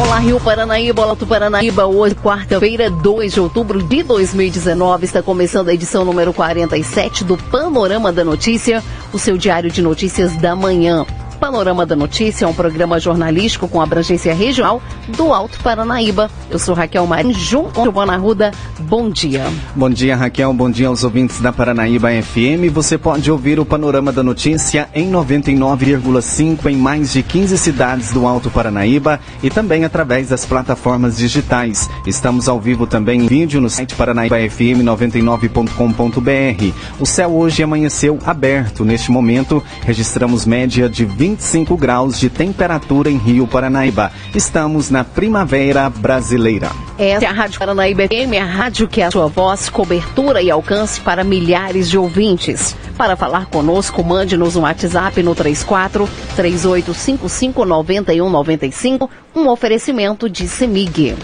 Olá, 0.00 0.18
Rio 0.18 0.40
Paranaíba, 0.40 1.02
olá, 1.02 1.14
Paranaíba. 1.14 1.84
Hoje, 1.84 2.14
quarta-feira, 2.14 2.90
2 2.90 3.34
de 3.34 3.38
outubro 3.38 3.82
de 3.82 4.02
2019, 4.02 5.04
está 5.04 5.22
começando 5.22 5.68
a 5.68 5.74
edição 5.74 6.06
número 6.06 6.32
47 6.32 7.22
do 7.22 7.36
Panorama 7.36 8.10
da 8.10 8.24
Notícia, 8.24 8.82
o 9.12 9.18
seu 9.18 9.36
diário 9.36 9.70
de 9.70 9.82
notícias 9.82 10.34
da 10.36 10.56
manhã. 10.56 11.04
Panorama 11.40 11.84
da 11.86 11.96
Notícia 11.96 12.44
é 12.44 12.48
um 12.48 12.52
programa 12.52 13.00
jornalístico 13.00 13.66
com 13.66 13.80
abrangência 13.80 14.34
regional 14.34 14.82
do 15.08 15.32
Alto 15.32 15.58
Paranaíba. 15.60 16.30
Eu 16.50 16.58
sou 16.58 16.74
Raquel 16.74 17.06
Marim, 17.06 17.32
junto 17.32 17.72
com 17.72 17.84
Giovana 17.84 18.12
Arruda. 18.12 18.50
Bom 18.80 19.08
dia. 19.08 19.46
Bom 19.74 19.88
dia, 19.88 20.14
Raquel. 20.14 20.52
Bom 20.52 20.70
dia 20.70 20.88
aos 20.88 21.02
ouvintes 21.02 21.40
da 21.40 21.50
Paranaíba 21.50 22.10
FM. 22.10 22.70
Você 22.74 22.98
pode 22.98 23.32
ouvir 23.32 23.58
o 23.58 23.64
Panorama 23.64 24.12
da 24.12 24.22
Notícia 24.22 24.86
em 24.94 25.10
99,5 25.10 26.66
em 26.66 26.76
mais 26.76 27.14
de 27.14 27.22
15 27.22 27.56
cidades 27.56 28.12
do 28.12 28.26
Alto 28.26 28.50
Paranaíba 28.50 29.18
e 29.42 29.48
também 29.48 29.86
através 29.86 30.28
das 30.28 30.44
plataformas 30.44 31.16
digitais. 31.16 31.88
Estamos 32.06 32.50
ao 32.50 32.60
vivo 32.60 32.86
também 32.86 33.22
em 33.22 33.26
vídeo 33.26 33.62
no 33.62 33.70
site 33.70 33.94
paranaíbafm99.com.br. 33.94 36.74
O 37.00 37.06
céu 37.06 37.34
hoje 37.34 37.62
amanheceu 37.62 38.18
aberto. 38.26 38.84
Neste 38.84 39.10
momento, 39.10 39.62
registramos 39.86 40.44
média 40.44 40.86
de 40.86 41.06
20 41.06 41.29
25 41.30 41.76
graus 41.76 42.18
de 42.18 42.28
temperatura 42.28 43.08
em 43.08 43.16
Rio 43.16 43.46
Paranaíba. 43.46 44.10
Estamos 44.34 44.90
na 44.90 45.04
primavera 45.04 45.88
brasileira. 45.88 46.70
Essa 46.98 47.24
é 47.24 47.28
a 47.28 47.32
Rádio 47.32 47.58
Paranaíba 47.58 48.02
FM, 48.08 48.34
a 48.40 48.44
rádio 48.44 48.88
que 48.88 49.00
é 49.00 49.06
a 49.06 49.10
sua 49.10 49.28
voz, 49.28 49.68
cobertura 49.68 50.42
e 50.42 50.50
alcance 50.50 51.00
para 51.00 51.22
milhares 51.22 51.88
de 51.88 51.96
ouvintes. 51.96 52.74
Para 52.96 53.16
falar 53.16 53.46
conosco, 53.46 54.02
mande-nos 54.02 54.56
um 54.56 54.62
WhatsApp 54.62 55.22
no 55.22 55.34
34 55.34 56.08
3855 56.34 57.64
9195, 57.64 59.10
um 59.34 59.48
oferecimento 59.48 60.28
de 60.28 60.48
CEMIG. 60.48 61.16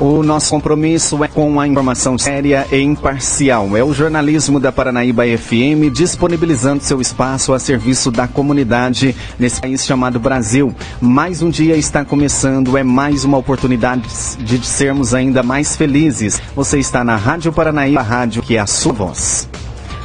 O 0.00 0.22
nosso 0.22 0.50
compromisso 0.50 1.22
é 1.22 1.28
com 1.28 1.60
a 1.60 1.68
informação 1.68 2.18
séria 2.18 2.66
e 2.72 2.80
imparcial. 2.80 3.76
É 3.76 3.84
o 3.84 3.94
jornalismo 3.94 4.58
da 4.58 4.72
Paranaíba 4.72 5.22
FM 5.24 5.92
disponibilizando 5.92 6.82
seu 6.82 7.00
espaço 7.00 7.52
a 7.52 7.58
serviço 7.58 8.10
da 8.10 8.26
comunidade 8.26 9.14
nesse 9.38 9.60
país 9.60 9.84
chamado 9.84 10.18
Brasil. 10.18 10.74
Mais 11.00 11.42
um 11.42 11.50
dia 11.50 11.76
está 11.76 12.04
começando, 12.04 12.76
é 12.76 12.82
mais 12.82 13.24
uma 13.24 13.38
oportunidade 13.38 14.02
de 14.38 14.66
sermos 14.66 15.14
ainda 15.14 15.42
mais 15.42 15.76
felizes. 15.76 16.40
Você 16.56 16.78
está 16.78 17.04
na 17.04 17.16
Rádio 17.16 17.52
Paranaíba, 17.52 18.00
a 18.00 18.02
rádio 18.02 18.42
que 18.42 18.56
é 18.56 18.60
a 18.60 18.66
sua 18.66 18.92
voz. 18.92 19.48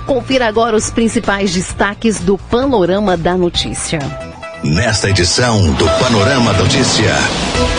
Confira 0.05 0.47
agora 0.47 0.75
os 0.75 0.89
principais 0.89 1.53
destaques 1.53 2.19
do 2.19 2.37
Panorama 2.37 3.17
da 3.17 3.35
Notícia. 3.35 3.99
Nesta 4.63 5.09
edição 5.09 5.73
do 5.73 5.85
Panorama 5.99 6.53
Notícia, 6.53 7.13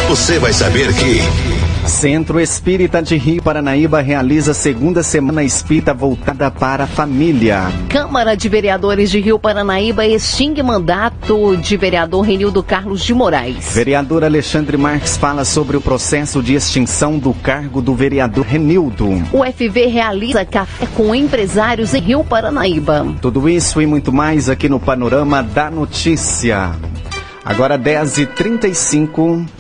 você 0.09 0.39
vai 0.39 0.53
saber 0.53 0.93
que. 0.95 1.68
Centro 1.89 2.39
Espírita 2.39 3.03
de 3.03 3.17
Rio 3.17 3.43
Paranaíba 3.43 4.03
realiza 4.03 4.53
segunda 4.53 5.03
semana 5.03 5.43
espírita 5.43 5.95
voltada 5.95 6.51
para 6.51 6.85
a 6.85 6.87
família. 6.87 7.73
Câmara 7.89 8.37
de 8.37 8.47
Vereadores 8.47 9.11
de 9.11 9.19
Rio 9.21 9.39
Paranaíba 9.39 10.07
extingue 10.07 10.63
mandato 10.63 11.57
de 11.57 11.77
vereador 11.79 12.21
Renildo 12.21 12.63
Carlos 12.63 13.03
de 13.03 13.15
Moraes. 13.15 13.75
Vereador 13.75 14.23
Alexandre 14.23 14.77
Marques 14.77 15.17
fala 15.17 15.47
sobre 15.47 15.79
o 15.79 15.81
processo 15.81 16.43
de 16.43 16.55
extinção 16.55 17.19
do 17.19 17.33
cargo 17.33 17.81
do 17.81 17.95
vereador 17.95 18.45
Renildo. 18.45 19.09
O 19.33 19.43
FV 19.45 19.87
realiza 19.87 20.45
café 20.45 20.87
com 20.95 21.15
empresários 21.15 21.95
em 21.95 22.01
Rio 22.01 22.23
Paranaíba. 22.23 23.07
Tudo 23.23 23.49
isso 23.49 23.81
e 23.81 23.87
muito 23.87 24.13
mais 24.13 24.51
aqui 24.51 24.69
no 24.69 24.79
Panorama 24.79 25.43
da 25.43 25.71
Notícia. 25.71 26.71
Agora 27.43 27.79
10h35. 27.79 29.58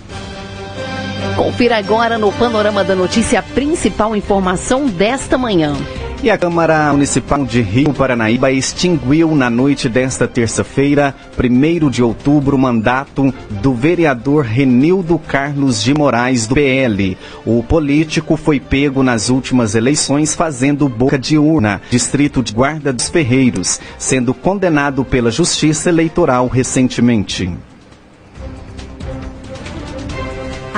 Confira 1.39 1.77
agora 1.77 2.19
no 2.19 2.33
Panorama 2.33 2.83
da 2.83 2.97
Notícia 2.97 3.39
a 3.39 3.43
principal 3.45 4.17
informação 4.17 4.87
desta 4.87 5.39
manhã. 5.39 5.73
E 6.21 6.29
a 6.29 6.37
Câmara 6.37 6.91
Municipal 6.91 7.47
de 7.47 7.63
Rio 7.63 7.95
Paranaíba 7.95 8.51
extinguiu 8.51 9.37
na 9.37 9.49
noite 9.49 9.89
desta 9.89 10.27
terça-feira, 10.27 11.15
1 11.39 11.89
de 11.91 12.03
outubro, 12.03 12.57
o 12.57 12.59
mandato 12.59 13.33
do 13.63 13.73
vereador 13.73 14.45
Renildo 14.45 15.17
Carlos 15.17 15.81
de 15.81 15.95
Moraes, 15.95 16.49
do 16.49 16.57
PL. 16.57 17.17
O 17.47 17.63
político 17.63 18.37
foi 18.37 18.59
pego 18.59 19.05
nas 19.05 19.31
últimas 19.31 19.77
eleições 19.77 20.35
fazendo 20.35 20.89
boca 20.89 21.17
de 21.17 21.39
urna, 21.39 21.81
distrito 21.89 22.43
de 22.43 22.53
Guarda 22.53 22.93
dos 22.93 23.09
Ferreiros, 23.09 23.79
sendo 23.97 24.35
condenado 24.35 25.05
pela 25.05 25.31
Justiça 25.31 25.89
Eleitoral 25.89 26.49
recentemente. 26.49 27.49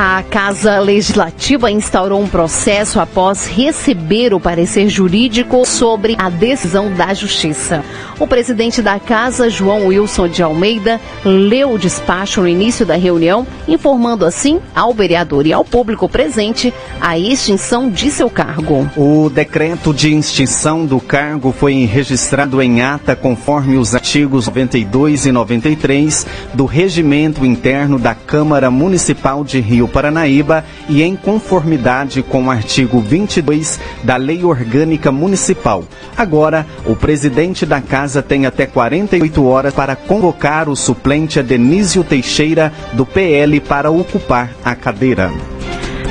A 0.03 0.23
Casa 0.23 0.79
Legislativa 0.79 1.71
instaurou 1.71 2.23
um 2.23 2.27
processo 2.27 2.99
após 2.99 3.47
receber 3.47 4.33
o 4.33 4.41
parecer 4.41 4.89
jurídico 4.89 5.63
sobre 5.67 6.17
a 6.19 6.31
decisão 6.31 6.91
da 6.91 7.13
Justiça. 7.13 7.85
O 8.19 8.27
presidente 8.27 8.81
da 8.81 8.99
Casa, 8.99 9.51
João 9.51 9.89
Wilson 9.89 10.27
de 10.27 10.43
Almeida, 10.43 10.99
leu 11.23 11.73
o 11.73 11.79
despacho 11.79 12.41
no 12.41 12.49
início 12.49 12.87
da 12.87 12.97
reunião, 12.97 13.47
informando 13.69 14.25
assim 14.25 14.59
ao 14.75 14.95
vereador 14.95 15.47
e 15.47 15.53
ao 15.53 15.67
público 15.67 16.09
presente 16.09 16.73
a 16.99 17.19
extinção 17.19 17.91
de 17.91 18.11
seu 18.11 18.31
cargo. 18.31 18.89
O 18.97 19.29
decreto 19.29 19.93
de 19.93 20.15
extinção 20.15 20.87
do 20.87 20.99
cargo 20.99 21.53
foi 21.53 21.85
registrado 21.85 22.63
em 22.63 22.81
ata 22.81 23.15
conforme 23.15 23.77
os 23.77 23.95
artigos 23.95 24.47
92 24.47 25.27
e 25.27 25.33
93 25.33 26.27
do 26.55 26.65
Regimento 26.65 27.45
Interno 27.45 27.99
da 27.99 28.15
Câmara 28.15 28.71
Municipal 28.71 29.45
de 29.45 29.61
Rio 29.61 29.90
Paranaíba 29.91 30.65
e 30.89 31.03
em 31.03 31.15
conformidade 31.15 32.23
com 32.23 32.45
o 32.45 32.51
artigo 32.51 33.01
22 33.01 33.79
da 34.03 34.17
Lei 34.17 34.45
Orgânica 34.45 35.13
Municipal. 35.13 35.85
Agora, 36.17 36.67
o 36.87 36.97
presidente 36.97 37.67
da 37.67 37.81
casa 37.81 38.23
tem 38.23 38.47
até 38.47 38.67
48 38.67 39.45
horas 39.47 39.75
para 39.75 39.95
convocar 39.95 40.69
o 40.69 40.77
suplente 40.77 41.39
Adenísio 41.39 42.03
Teixeira 42.03 42.73
do 42.93 43.05
PL 43.05 43.61
para 43.61 43.91
ocupar 43.91 44.51
a 44.65 44.75
cadeira. 44.75 45.31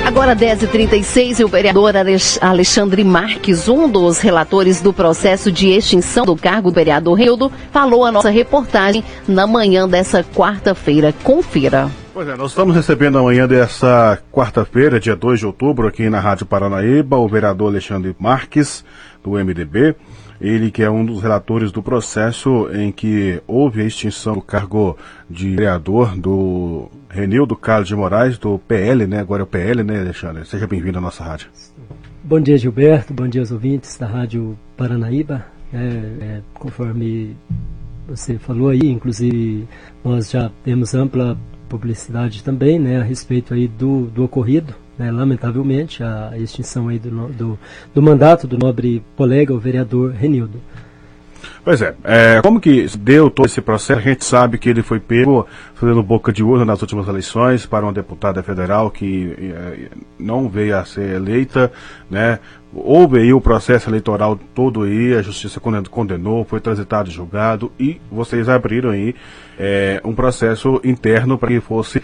Agora 0.04 0.34
10h36 0.34 1.38
e 1.38 1.44
o 1.44 1.48
vereador 1.48 1.94
Alexandre 2.40 3.04
Marques, 3.04 3.68
um 3.68 3.88
dos 3.88 4.18
relatores 4.18 4.80
do 4.80 4.92
processo 4.92 5.52
de 5.52 5.68
extinção 5.68 6.24
do 6.24 6.34
cargo 6.34 6.70
do 6.70 6.74
vereador 6.74 7.16
Rildo, 7.16 7.52
falou 7.70 8.04
a 8.04 8.10
nossa 8.10 8.30
reportagem 8.30 9.04
na 9.28 9.46
manhã 9.46 9.88
dessa 9.88 10.24
quarta-feira. 10.24 11.14
Confira. 11.22 11.90
Pois 12.12 12.26
é, 12.26 12.36
nós 12.36 12.50
estamos 12.50 12.74
recebendo 12.74 13.18
amanhã 13.18 13.46
dessa 13.46 14.20
quarta-feira, 14.32 14.98
dia 14.98 15.14
2 15.14 15.38
de 15.38 15.46
outubro, 15.46 15.86
aqui 15.86 16.10
na 16.10 16.18
Rádio 16.18 16.44
Paranaíba, 16.44 17.16
o 17.16 17.28
vereador 17.28 17.68
Alexandre 17.68 18.14
Marques, 18.18 18.84
do 19.22 19.32
MDB. 19.32 19.94
Ele 20.40 20.72
que 20.72 20.82
é 20.82 20.90
um 20.90 21.04
dos 21.04 21.22
relatores 21.22 21.70
do 21.70 21.80
processo 21.80 22.68
em 22.72 22.90
que 22.90 23.40
houve 23.46 23.82
a 23.82 23.84
extinção 23.84 24.34
do 24.34 24.42
cargo 24.42 24.98
de 25.28 25.50
vereador 25.50 26.16
do 26.16 26.90
Renildo 27.08 27.54
Carlos 27.54 27.86
de 27.86 27.94
Moraes, 27.94 28.38
do 28.38 28.58
PL, 28.58 29.06
né? 29.06 29.20
Agora 29.20 29.42
é 29.42 29.44
o 29.44 29.46
PL, 29.46 29.84
né, 29.84 30.00
Alexandre? 30.00 30.44
Seja 30.46 30.66
bem-vindo 30.66 30.98
à 30.98 31.00
nossa 31.00 31.22
rádio. 31.22 31.48
Bom 32.24 32.40
dia, 32.40 32.58
Gilberto. 32.58 33.14
Bom 33.14 33.28
dia 33.28 33.42
aos 33.42 33.52
ouvintes 33.52 33.96
da 33.96 34.06
Rádio 34.06 34.58
Paranaíba. 34.76 35.46
É, 35.72 35.76
é, 35.78 36.40
conforme 36.54 37.36
você 38.08 38.36
falou 38.36 38.70
aí, 38.70 38.88
inclusive 38.88 39.68
nós 40.02 40.30
já 40.30 40.50
temos 40.64 40.94
ampla 40.94 41.38
publicidade 41.70 42.42
também, 42.42 42.78
né, 42.78 43.00
a 43.00 43.04
respeito 43.04 43.54
aí 43.54 43.68
do, 43.68 44.06
do 44.06 44.24
ocorrido, 44.24 44.74
né, 44.98 45.10
lamentavelmente, 45.10 46.02
a 46.02 46.32
extinção 46.36 46.88
aí 46.88 46.98
do, 46.98 47.28
do, 47.28 47.58
do 47.94 48.02
mandato 48.02 48.46
do 48.46 48.58
nobre 48.58 49.02
colega, 49.16 49.54
o 49.54 49.58
vereador 49.58 50.10
Renildo. 50.10 50.60
Pois 51.64 51.80
é, 51.80 51.94
é, 52.04 52.40
como 52.42 52.60
que 52.60 52.86
deu 52.98 53.30
todo 53.30 53.46
esse 53.46 53.60
processo? 53.60 54.00
A 54.00 54.02
gente 54.02 54.24
sabe 54.24 54.58
que 54.58 54.68
ele 54.68 54.82
foi 54.82 54.98
pego 54.98 55.46
fazendo 55.74 56.02
boca 56.02 56.32
de 56.32 56.42
urna 56.42 56.64
nas 56.64 56.80
últimas 56.82 57.06
eleições 57.06 57.64
para 57.64 57.84
uma 57.84 57.92
deputada 57.92 58.42
federal 58.42 58.90
que 58.90 59.34
é, 59.38 59.88
não 60.18 60.48
veio 60.48 60.76
a 60.76 60.84
ser 60.84 61.16
eleita, 61.16 61.72
né? 62.10 62.38
Houve 62.72 63.18
aí 63.18 63.32
o 63.32 63.40
processo 63.40 63.90
eleitoral 63.90 64.38
todo 64.54 64.82
aí, 64.82 65.14
a 65.14 65.22
justiça 65.22 65.58
condenou, 65.58 66.44
foi 66.44 66.60
transitado 66.60 67.10
julgado 67.10 67.72
e 67.78 68.00
vocês 68.10 68.48
abriram 68.48 68.90
aí 68.90 69.14
é, 69.58 70.00
um 70.04 70.14
processo 70.14 70.80
interno 70.84 71.36
para 71.36 71.48
que 71.48 71.60
fosse 71.60 72.00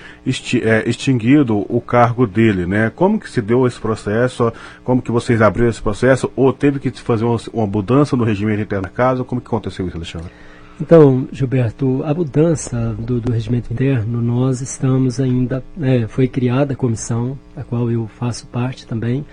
é, 0.63 0.89
extinguido 0.89 1.65
o 1.69 1.81
cargo 1.81 2.27
dele, 2.27 2.67
né? 2.67 2.91
Como 2.95 3.19
que 3.19 3.31
se 3.31 3.41
deu 3.41 3.67
esse 3.67 3.79
processo? 3.79 4.53
Como 4.83 5.01
que 5.01 5.13
vocês 5.13 5.41
abriram 5.41 5.71
esse 5.71 5.81
processo? 5.81 6.31
Ou 6.35 6.53
teve 6.53 6.81
que 6.81 6.91
fazer 7.01 7.25
uma, 7.25 7.39
uma 7.53 7.67
mudança 7.67 8.17
no 8.17 8.25
regimento 8.25 8.63
interno 8.63 8.83
da 8.83 8.91
casa? 8.91 9.23
Como 9.23 9.41
que 9.41 9.47
aconteceu 9.47 9.87
isso, 9.87 9.97
Alexandre? 9.97 10.31
Então, 10.79 11.27
Gilberto, 11.33 12.03
a 12.05 12.13
mudança 12.13 12.95
do, 12.99 13.19
do 13.19 13.33
regimento 13.33 13.73
interno, 13.73 14.21
nós 14.21 14.61
estamos 14.61 15.19
ainda. 15.19 15.65
É, 15.81 16.07
foi 16.07 16.29
criada 16.29 16.75
a 16.75 16.77
comissão, 16.77 17.39
a 17.57 17.63
qual 17.63 17.91
eu 17.91 18.07
faço 18.19 18.47
parte 18.49 18.87
também, 18.87 19.25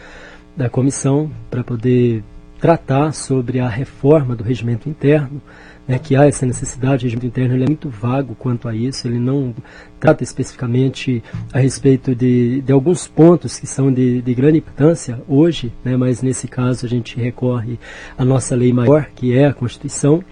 da 0.56 0.70
comissão, 0.70 1.32
para 1.50 1.64
poder 1.64 2.24
tratar 2.60 3.12
sobre 3.14 3.60
a 3.60 3.68
reforma 3.68 4.36
do 4.36 4.44
regimento 4.44 4.88
interno 4.88 5.42
né, 5.88 6.00
que 6.00 6.16
há 6.16 6.26
essa 6.26 6.46
necessidade, 6.46 7.04
o 7.04 7.08
regimento 7.08 7.28
interno 7.28 7.56
ele 7.56 7.64
é 7.64 7.68
muito 7.68 7.90
vago 7.90 8.36
quanto 8.36 8.68
a 8.68 8.76
isso, 8.76 9.08
ele 9.08 9.20
não 9.20 9.54
trata 10.00 10.24
especificamente 10.24 11.22
a 11.52 11.60
respeito 11.60 12.16
de, 12.16 12.62
de 12.62 12.72
alguns 12.72 13.08
pontos 13.08 13.60
que 13.60 13.68
são 13.68 13.92
de, 13.92 14.22
de 14.22 14.34
grande 14.34 14.60
importância 14.60 15.22
hoje, 15.28 15.72
né, 15.84 15.98
mas 15.98 16.22
nesse 16.22 16.48
caso 16.48 16.86
a 16.86 16.90
gente 16.90 17.20
recorre 17.20 17.78
à 18.18 18.24
nossa 18.24 18.56
lei 18.56 18.72
maior, 18.72 19.10
que 19.16 19.38
é 19.38 19.48
a 19.48 19.54
Constituição. 19.54 20.24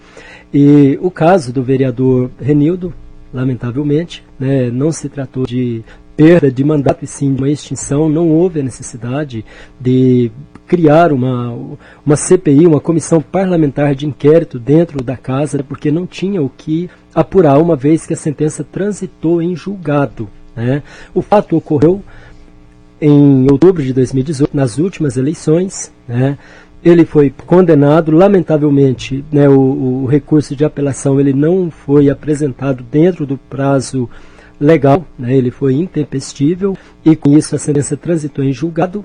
E 0.54 0.98
o 1.02 1.12
caso 1.12 1.54
do 1.54 1.64
vereador 1.64 2.32
Renildo, 2.40 2.94
lamentavelmente, 3.34 4.24
né, 4.40 4.70
não 4.70 4.92
se 4.92 5.08
tratou 5.10 5.46
de 5.46 5.84
perda 6.22 6.52
de 6.52 6.64
mandato 6.64 7.04
e 7.04 7.08
sim 7.08 7.34
de 7.34 7.42
uma 7.42 7.50
extinção, 7.50 8.08
não 8.08 8.30
houve 8.30 8.60
a 8.60 8.64
necessidade 8.64 9.44
de 9.80 10.32
criar 10.68 11.12
uma, 11.12 11.52
uma 12.06 12.16
CPI, 12.16 12.68
uma 12.68 12.80
comissão 12.80 13.20
parlamentar 13.20 13.96
de 13.96 14.06
inquérito 14.06 14.60
dentro 14.60 15.04
da 15.04 15.18
casa, 15.18 15.64
porque 15.64 15.90
não 15.90 16.06
tinha 16.06 16.40
o 16.40 16.48
que 16.48 16.88
apurar, 17.16 17.58
uma 17.58 17.76
vez 17.76 18.06
que 18.06 18.14
a 18.14 18.16
sentença 18.18 18.64
transitou 18.64 19.42
em 19.42 19.56
julgado. 19.56 20.30
Né? 20.56 20.84
O 21.12 21.24
fato 21.24 21.58
ocorreu 21.58 22.04
em 23.02 23.48
outubro 23.52 23.82
de 23.82 23.92
2018, 23.92 24.56
nas 24.56 24.78
últimas 24.78 25.18
eleições. 25.18 25.92
Né? 26.08 26.38
Ele 26.84 27.04
foi 27.04 27.34
condenado, 27.48 28.12
lamentavelmente, 28.12 29.26
né, 29.32 29.50
o, 29.50 30.04
o 30.04 30.06
recurso 30.06 30.56
de 30.56 30.64
apelação 30.64 31.20
ele 31.20 31.34
não 31.34 31.72
foi 31.72 32.12
apresentado 32.12 32.84
dentro 32.84 33.26
do 33.26 33.40
prazo 33.40 34.08
legal, 34.62 35.06
né, 35.18 35.36
ele 35.36 35.50
foi 35.50 35.74
intempestível 35.74 36.78
e 37.04 37.16
com 37.16 37.36
isso 37.36 37.56
a 37.56 37.60
sentença 37.60 37.98
transitou 37.98 38.46
em 38.46 38.54
julgado 38.54 39.04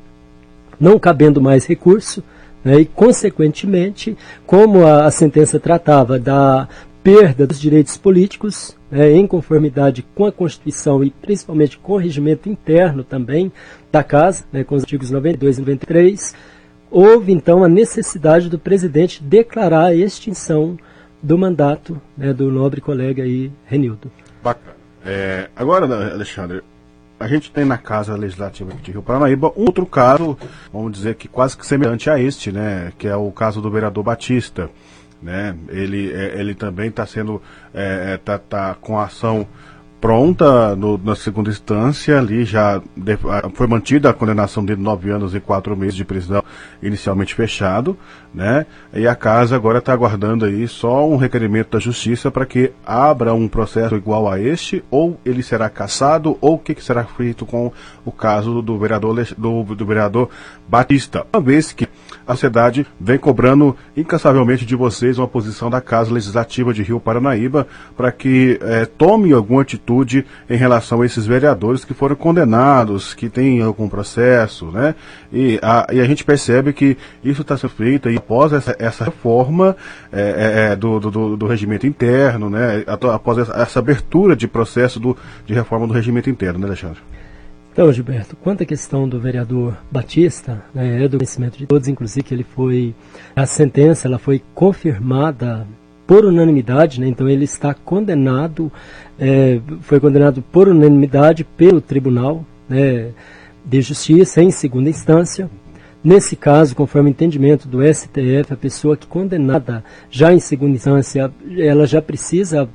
não 0.78 0.98
cabendo 0.98 1.40
mais 1.40 1.64
recurso, 1.64 2.22
né, 2.62 2.80
e, 2.80 2.84
consequentemente, 2.84 4.16
como 4.44 4.84
a, 4.84 5.06
a, 5.06 5.10
sentença 5.10 5.58
tratava 5.58 6.18
da 6.18 6.68
perda 7.02 7.46
dos 7.46 7.58
direitos 7.58 7.96
políticos, 7.96 8.76
né, 8.90 9.12
em 9.12 9.26
conformidade 9.26 10.04
com 10.14 10.26
a 10.26 10.32
Constituição 10.32 11.02
e 11.02 11.10
principalmente 11.10 11.78
com 11.78 11.94
o 11.94 11.98
regimento 11.98 12.50
interno 12.50 13.02
também 13.02 13.50
da 13.90 14.02
Casa, 14.02 14.44
né, 14.52 14.62
com 14.62 14.74
os 14.74 14.82
artigos 14.82 15.10
92 15.10 15.56
e 15.56 15.60
93, 15.60 16.34
houve 16.90 17.32
então 17.32 17.64
a 17.64 17.68
necessidade 17.68 18.50
do 18.50 18.58
presidente 18.58 19.22
declarar 19.22 19.86
a 19.86 19.94
extinção 19.94 20.76
do 21.22 21.38
mandato 21.38 22.00
né, 22.16 22.34
do 22.34 22.50
nobre 22.52 22.80
colega 22.80 23.22
aí, 23.22 23.50
Renildo. 23.64 24.10
Bacana. 24.42 24.75
É, 25.06 25.48
agora, 25.54 25.86
Alexandre, 26.12 26.62
a 27.18 27.28
gente 27.28 27.50
tem 27.52 27.64
na 27.64 27.78
Casa 27.78 28.16
Legislativa 28.16 28.72
de 28.82 28.90
Rio 28.90 29.02
Paranaíba 29.02 29.52
outro 29.54 29.86
caso, 29.86 30.36
vamos 30.72 30.92
dizer 30.92 31.14
que 31.14 31.28
quase 31.28 31.56
que 31.56 31.64
semelhante 31.64 32.10
a 32.10 32.18
este, 32.18 32.50
né? 32.50 32.92
Que 32.98 33.06
é 33.06 33.16
o 33.16 33.30
caso 33.30 33.60
do 33.60 33.70
vereador 33.70 34.02
Batista. 34.02 34.68
Né? 35.22 35.56
Ele, 35.68 36.12
é, 36.12 36.38
ele 36.38 36.54
também 36.54 36.88
está 36.88 37.06
sendo 37.06 37.40
é, 37.72 38.14
é, 38.14 38.16
tá, 38.18 38.38
tá 38.38 38.74
com 38.74 38.98
ação 38.98 39.46
pronta 40.06 40.76
no, 40.76 40.96
na 40.96 41.16
segunda 41.16 41.50
instância, 41.50 42.16
ali 42.16 42.44
já 42.44 42.80
de, 42.96 43.18
foi 43.54 43.66
mantida 43.66 44.08
a 44.08 44.14
condenação 44.14 44.64
de 44.64 44.76
nove 44.76 45.10
anos 45.10 45.34
e 45.34 45.40
quatro 45.40 45.76
meses 45.76 45.96
de 45.96 46.04
prisão 46.04 46.44
inicialmente 46.80 47.34
fechado, 47.34 47.98
né? 48.32 48.66
E 48.94 49.08
a 49.08 49.16
casa 49.16 49.56
agora 49.56 49.78
está 49.78 49.92
aguardando 49.92 50.44
aí 50.44 50.68
só 50.68 51.08
um 51.08 51.16
requerimento 51.16 51.72
da 51.72 51.80
justiça 51.80 52.30
para 52.30 52.46
que 52.46 52.70
abra 52.86 53.34
um 53.34 53.48
processo 53.48 53.96
igual 53.96 54.30
a 54.30 54.38
este, 54.38 54.84
ou 54.92 55.18
ele 55.24 55.42
será 55.42 55.68
cassado, 55.68 56.38
ou 56.40 56.54
o 56.54 56.58
que, 56.58 56.76
que, 56.76 56.84
será 56.84 57.02
feito 57.02 57.44
com 57.44 57.72
o 58.04 58.12
caso 58.12 58.62
do 58.62 58.78
vereador, 58.78 59.26
do, 59.36 59.64
do 59.64 59.84
vereador 59.84 60.30
Batista. 60.68 61.26
Uma 61.34 61.42
vez 61.42 61.72
que 61.72 61.88
a 62.26 62.32
sociedade 62.32 62.86
vem 63.00 63.18
cobrando 63.18 63.76
incansavelmente 63.96 64.66
de 64.66 64.74
vocês 64.74 65.18
uma 65.18 65.28
posição 65.28 65.70
da 65.70 65.80
Casa 65.80 66.12
Legislativa 66.12 66.74
de 66.74 66.82
Rio 66.82 66.98
Paranaíba 66.98 67.66
para 67.96 68.10
que 68.10 68.58
é, 68.62 68.84
tome 68.84 69.32
alguma 69.32 69.62
atitude 69.62 70.26
em 70.50 70.56
relação 70.56 71.02
a 71.02 71.06
esses 71.06 71.26
vereadores 71.26 71.84
que 71.84 71.94
foram 71.94 72.16
condenados, 72.16 73.14
que 73.14 73.28
têm 73.28 73.62
algum 73.62 73.88
processo, 73.88 74.66
né? 74.66 74.94
E 75.32 75.58
a, 75.62 75.86
e 75.92 76.00
a 76.00 76.04
gente 76.04 76.24
percebe 76.24 76.72
que 76.72 76.96
isso 77.22 77.42
está 77.42 77.56
sendo 77.56 77.70
feito 77.70 78.10
e 78.10 78.16
após 78.16 78.52
essa, 78.52 78.74
essa 78.78 79.04
reforma 79.04 79.76
é, 80.12 80.70
é, 80.72 80.76
do, 80.76 80.98
do, 80.98 81.36
do, 81.36 81.46
regimento 81.46 81.86
interno, 81.86 82.50
né? 82.50 82.84
Após 82.86 83.38
essa, 83.38 83.52
essa 83.52 83.78
abertura 83.78 84.34
de 84.34 84.48
processo 84.48 84.98
do, 84.98 85.16
de 85.46 85.54
reforma 85.54 85.86
do 85.86 85.92
regimento 85.92 86.28
interno, 86.28 86.58
né, 86.58 86.66
Alexandre? 86.66 87.00
Então, 87.76 87.92
Gilberto, 87.92 88.34
quanto 88.36 88.62
à 88.62 88.64
questão 88.64 89.06
do 89.06 89.20
vereador 89.20 89.76
Batista, 89.90 90.64
né, 90.74 91.04
é 91.04 91.06
do 91.06 91.18
conhecimento 91.18 91.58
de 91.58 91.66
todos, 91.66 91.88
inclusive 91.88 92.22
que 92.22 92.32
ele 92.32 92.42
foi, 92.42 92.94
a 93.36 93.44
sentença 93.44 94.08
ela 94.08 94.18
foi 94.18 94.40
confirmada 94.54 95.66
por 96.06 96.24
unanimidade, 96.24 96.98
né, 96.98 97.06
então 97.06 97.28
ele 97.28 97.44
está 97.44 97.74
condenado, 97.74 98.72
é, 99.20 99.60
foi 99.82 100.00
condenado 100.00 100.40
por 100.40 100.68
unanimidade 100.68 101.44
pelo 101.44 101.82
Tribunal 101.82 102.46
né, 102.66 103.10
de 103.62 103.82
Justiça 103.82 104.42
em 104.42 104.50
segunda 104.50 104.88
instância. 104.88 105.50
Nesse 106.02 106.34
caso, 106.34 106.74
conforme 106.74 107.10
o 107.10 107.12
entendimento 107.12 107.68
do 107.68 107.82
STF, 107.82 108.54
a 108.54 108.56
pessoa 108.56 108.96
que 108.96 109.06
condenada 109.06 109.84
já 110.10 110.32
em 110.32 110.40
segunda 110.40 110.76
instância, 110.76 111.30
ela 111.58 111.86
já 111.86 112.00
precisa 112.00 112.66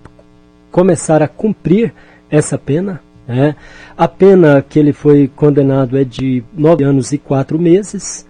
começar 0.70 1.24
a 1.24 1.28
cumprir 1.28 1.92
essa 2.30 2.56
pena, 2.56 3.02
né? 3.32 3.56
A 3.98 4.08
pena 4.08 4.64
que 4.68 4.78
ele 4.78 4.92
foi 4.92 5.30
condenado 5.34 5.98
é 5.98 6.04
de 6.04 6.44
nove 6.54 6.84
anos 6.84 7.12
e 7.14 7.18
quatro 7.18 7.58
meses. 7.58 8.28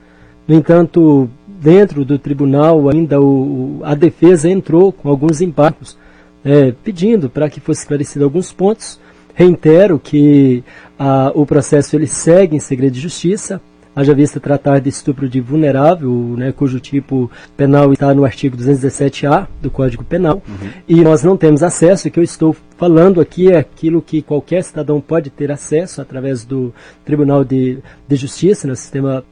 No 0.47 0.55
entanto, 0.55 1.27
dentro 1.47 2.05
do 2.05 2.19
tribunal, 2.19 2.89
ainda 2.89 3.19
o, 3.19 3.79
a 3.83 3.95
defesa 3.95 4.49
entrou 4.49 4.91
com 4.91 5.09
alguns 5.09 5.41
embargos, 5.41 5.97
é, 6.45 6.73
pedindo 6.83 7.29
para 7.29 7.49
que 7.49 7.59
fosse 7.59 7.81
esclarecido 7.81 8.25
alguns 8.25 8.51
pontos. 8.51 8.99
Reitero 9.33 9.97
que 9.97 10.63
a, 10.99 11.31
o 11.33 11.45
processo 11.45 11.95
ele 11.95 12.07
segue 12.07 12.55
em 12.55 12.59
segredo 12.59 12.93
de 12.93 12.99
justiça 12.99 13.61
haja 13.95 14.13
vista 14.13 14.39
tratar 14.39 14.79
de 14.79 14.89
estupro 14.89 15.27
de 15.27 15.41
vulnerável, 15.41 16.09
né, 16.37 16.51
cujo 16.51 16.79
tipo 16.79 17.29
penal 17.57 17.91
está 17.91 18.13
no 18.13 18.23
artigo 18.23 18.57
217-A 18.57 19.47
do 19.61 19.69
Código 19.69 20.03
Penal, 20.03 20.41
uhum. 20.47 20.69
e 20.87 21.01
nós 21.01 21.23
não 21.23 21.35
temos 21.35 21.61
acesso, 21.61 22.07
o 22.07 22.11
que 22.11 22.19
eu 22.19 22.23
estou 22.23 22.55
falando 22.77 23.19
aqui 23.19 23.51
é 23.51 23.57
aquilo 23.57 24.01
que 24.01 24.21
qualquer 24.21 24.63
cidadão 24.63 25.01
pode 25.01 25.29
ter 25.29 25.51
acesso 25.51 26.01
através 26.01 26.45
do 26.45 26.73
Tribunal 27.05 27.43
de, 27.43 27.79
de 28.07 28.15
Justiça, 28.15 28.67
no 28.67 28.75
sistema 28.75 29.23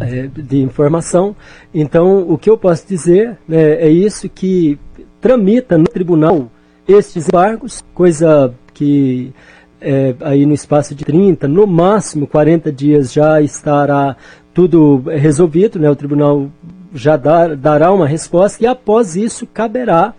é, 0.00 0.26
de 0.26 0.58
informação. 0.58 1.34
Então, 1.74 2.28
o 2.28 2.38
que 2.38 2.50
eu 2.50 2.56
posso 2.56 2.86
dizer 2.86 3.38
né, 3.48 3.74
é 3.74 3.88
isso 3.88 4.28
que 4.28 4.78
tramita 5.20 5.78
no 5.78 5.84
tribunal 5.84 6.50
estes 6.86 7.28
embargos, 7.28 7.82
coisa 7.94 8.52
que 8.74 9.32
é, 9.82 10.14
aí 10.20 10.46
no 10.46 10.54
espaço 10.54 10.94
de 10.94 11.04
30, 11.04 11.48
no 11.48 11.66
máximo 11.66 12.26
40 12.26 12.70
dias 12.72 13.12
já 13.12 13.40
estará 13.40 14.16
tudo 14.54 15.02
resolvido, 15.06 15.78
né? 15.78 15.90
o 15.90 15.96
tribunal 15.96 16.48
já 16.94 17.16
dar, 17.16 17.56
dará 17.56 17.90
uma 17.92 18.06
resposta 18.06 18.62
e 18.62 18.66
após 18.66 19.16
isso 19.16 19.46
caberá 19.46 20.14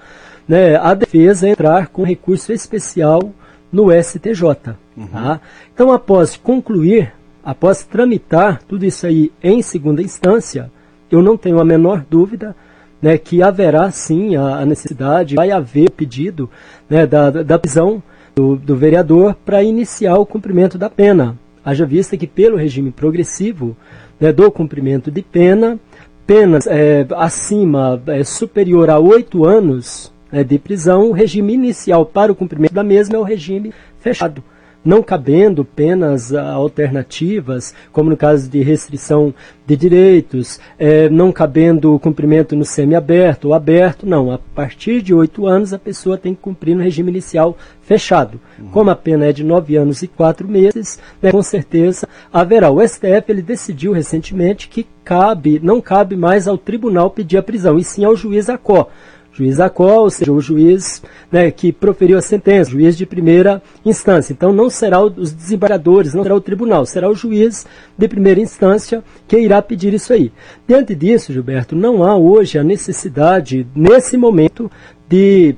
né, 0.48 0.75
a 0.75 0.93
defesa 0.93 1.48
entrar 1.48 1.88
com 1.88 2.03
recurso 2.03 2.51
especial 2.51 3.32
no 3.72 3.91
STJ. 3.91 4.75
Uhum. 4.96 5.08
Tá? 5.08 5.39
Então, 5.74 5.91
após 5.91 6.36
concluir, 6.36 7.13
após 7.43 7.84
tramitar 7.84 8.62
tudo 8.67 8.86
isso 8.86 9.05
aí 9.05 9.32
em 9.41 9.62
segunda 9.62 10.01
instância, 10.01 10.72
eu 11.10 11.22
não 11.22 11.38
tenho 11.38 11.60
a 11.60 11.65
menor 11.65 12.03
dúvida 12.10 12.55
né, 13.01 13.17
que 13.17 13.43
haverá 13.43 13.91
sim 13.91 14.36
a, 14.36 14.60
a 14.60 14.65
necessidade, 14.65 15.36
vai 15.36 15.51
haver 15.51 15.91
pedido 15.91 16.50
né, 16.89 17.05
da, 17.05 17.29
da 17.29 17.60
prisão 17.60 18.01
do, 18.35 18.55
do 18.55 18.75
vereador 18.75 19.35
para 19.45 19.63
iniciar 19.63 20.15
o 20.15 20.25
cumprimento 20.25 20.77
da 20.77 20.89
pena. 20.89 21.37
Haja 21.63 21.85
vista 21.85 22.17
que, 22.17 22.27
pelo 22.27 22.57
regime 22.57 22.91
progressivo 22.91 23.75
né, 24.19 24.31
do 24.31 24.51
cumprimento 24.51 25.09
de 25.09 25.21
pena, 25.21 25.79
penas 26.27 26.67
é, 26.67 27.05
acima, 27.15 28.01
é, 28.07 28.23
superior 28.23 28.89
a 28.89 28.99
oito 28.99 29.45
anos 29.45 30.11
é, 30.31 30.43
de 30.43 30.57
prisão, 30.59 31.09
o 31.09 31.13
regime 31.13 31.53
inicial 31.53 32.05
para 32.05 32.31
o 32.31 32.35
cumprimento 32.35 32.73
da 32.73 32.83
mesma 32.83 33.15
é 33.15 33.19
o 33.19 33.23
regime 33.23 33.73
fechado 33.99 34.43
não 34.83 35.01
cabendo 35.01 35.63
penas 35.63 36.33
alternativas, 36.33 37.73
como 37.91 38.09
no 38.09 38.17
caso 38.17 38.49
de 38.49 38.61
restrição 38.61 39.33
de 39.65 39.77
direitos, 39.77 40.59
é, 40.77 41.09
não 41.09 41.31
cabendo 41.31 41.93
o 41.93 41.99
cumprimento 41.99 42.55
no 42.55 42.65
semiaberto 42.65 43.49
ou 43.49 43.53
aberto, 43.53 44.05
não. 44.05 44.31
A 44.31 44.37
partir 44.37 45.01
de 45.01 45.13
oito 45.13 45.47
anos 45.47 45.73
a 45.73 45.79
pessoa 45.79 46.17
tem 46.17 46.35
que 46.35 46.41
cumprir 46.41 46.75
no 46.75 46.83
regime 46.83 47.09
inicial 47.09 47.57
fechado. 47.81 48.39
Uhum. 48.59 48.69
Como 48.69 48.89
a 48.89 48.95
pena 48.95 49.25
é 49.25 49.33
de 49.33 49.43
nove 49.43 49.75
anos 49.75 50.01
e 50.01 50.07
quatro 50.07 50.47
meses, 50.47 50.99
né, 51.21 51.31
com 51.31 51.41
certeza 51.41 52.07
haverá. 52.31 52.69
O 52.69 52.85
STF 52.85 53.23
ele 53.29 53.41
decidiu 53.41 53.93
recentemente 53.93 54.67
que 54.67 54.85
cabe, 55.03 55.59
não 55.61 55.79
cabe 55.79 56.15
mais 56.15 56.47
ao 56.47 56.57
tribunal 56.57 57.09
pedir 57.09 57.37
a 57.37 57.43
prisão, 57.43 57.77
e 57.77 57.83
sim 57.83 58.03
ao 58.03 58.15
juiz 58.15 58.49
ACO 58.49 58.87
juiz 59.33 59.57
qual, 59.73 60.03
ou 60.03 60.09
seja, 60.09 60.31
o 60.31 60.39
juiz 60.39 61.01
né, 61.31 61.49
que 61.49 61.71
proferiu 61.71 62.17
a 62.17 62.21
sentença, 62.21 62.69
juiz 62.69 62.95
de 62.95 63.05
primeira 63.05 63.61
instância. 63.83 64.31
Então 64.31 64.53
não 64.53 64.69
será 64.69 65.03
os 65.03 65.33
desembargadores, 65.33 66.13
não 66.13 66.23
será 66.23 66.35
o 66.35 66.41
tribunal, 66.41 66.85
será 66.85 67.09
o 67.09 67.15
juiz 67.15 67.65
de 67.97 68.07
primeira 68.07 68.39
instância 68.39 69.03
que 69.27 69.37
irá 69.37 69.61
pedir 69.61 69.93
isso 69.93 70.13
aí. 70.13 70.31
Diante 70.67 70.93
disso, 70.93 71.33
Gilberto, 71.33 71.75
não 71.75 72.03
há 72.03 72.15
hoje 72.15 72.59
a 72.59 72.63
necessidade, 72.63 73.65
nesse 73.75 74.15
momento, 74.15 74.71
de 75.09 75.55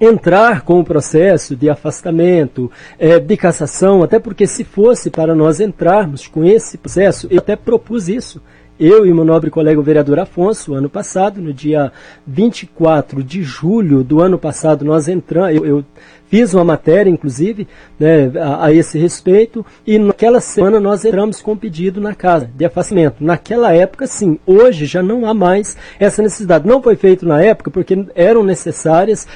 entrar 0.00 0.62
com 0.62 0.80
o 0.80 0.84
processo 0.84 1.54
de 1.54 1.68
afastamento, 1.68 2.70
é, 2.98 3.18
de 3.18 3.36
cassação, 3.36 4.02
até 4.02 4.18
porque 4.18 4.46
se 4.46 4.64
fosse 4.64 5.10
para 5.10 5.34
nós 5.34 5.60
entrarmos 5.60 6.26
com 6.26 6.42
esse 6.42 6.78
processo, 6.78 7.28
eu 7.30 7.38
até 7.38 7.54
propus 7.54 8.08
isso 8.08 8.40
eu 8.80 9.04
e 9.04 9.12
meu 9.12 9.26
nobre 9.26 9.50
colega 9.50 9.78
o 9.78 9.82
vereador 9.82 10.18
Afonso, 10.18 10.72
ano 10.72 10.88
passado, 10.88 11.40
no 11.40 11.52
dia 11.52 11.92
24 12.26 13.22
de 13.22 13.42
julho 13.42 14.02
do 14.02 14.22
ano 14.22 14.38
passado, 14.38 14.86
nós 14.86 15.06
entramos, 15.06 15.54
eu, 15.54 15.66
eu 15.66 15.84
fiz 16.28 16.54
uma 16.54 16.64
matéria, 16.64 17.10
inclusive, 17.10 17.68
né, 17.98 18.32
a, 18.40 18.66
a, 18.66 18.72
esse 18.72 18.98
respeito, 18.98 19.66
e 19.86 19.98
naquela 19.98 20.40
semana 20.40 20.80
nós 20.80 21.04
entramos 21.04 21.42
com 21.42 21.52
um 21.52 21.56
pedido 21.56 22.00
na 22.00 22.14
casa 22.14 22.48
de 22.56 22.64
afastamento. 22.64 23.16
Naquela 23.20 23.74
época, 23.74 24.06
sim, 24.06 24.38
hoje 24.46 24.86
já 24.86 25.02
não 25.02 25.26
há 25.26 25.34
mais 25.34 25.76
essa 25.98 26.22
necessidade. 26.22 26.66
Não 26.66 26.82
foi 26.82 26.96
feito 26.96 27.26
na 27.26 27.42
época 27.42 27.70
porque 27.70 28.06
eram 28.14 28.42
necessárias 28.42 29.26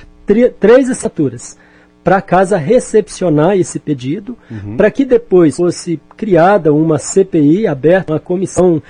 três 0.58 0.88
assinaturas 0.88 1.58
para 2.04 2.18
a 2.18 2.22
casa 2.22 2.58
recepcionar 2.58 3.56
esse 3.56 3.78
pedido, 3.78 4.36
uhum. 4.50 4.76
para 4.76 4.90
que 4.90 5.06
depois 5.06 5.56
fosse 5.56 5.98
criada 6.18 6.72
uma 6.72 6.98
CPI 6.98 7.66
aberta, 7.66 8.12
uma 8.12 8.20
comissão 8.20 8.82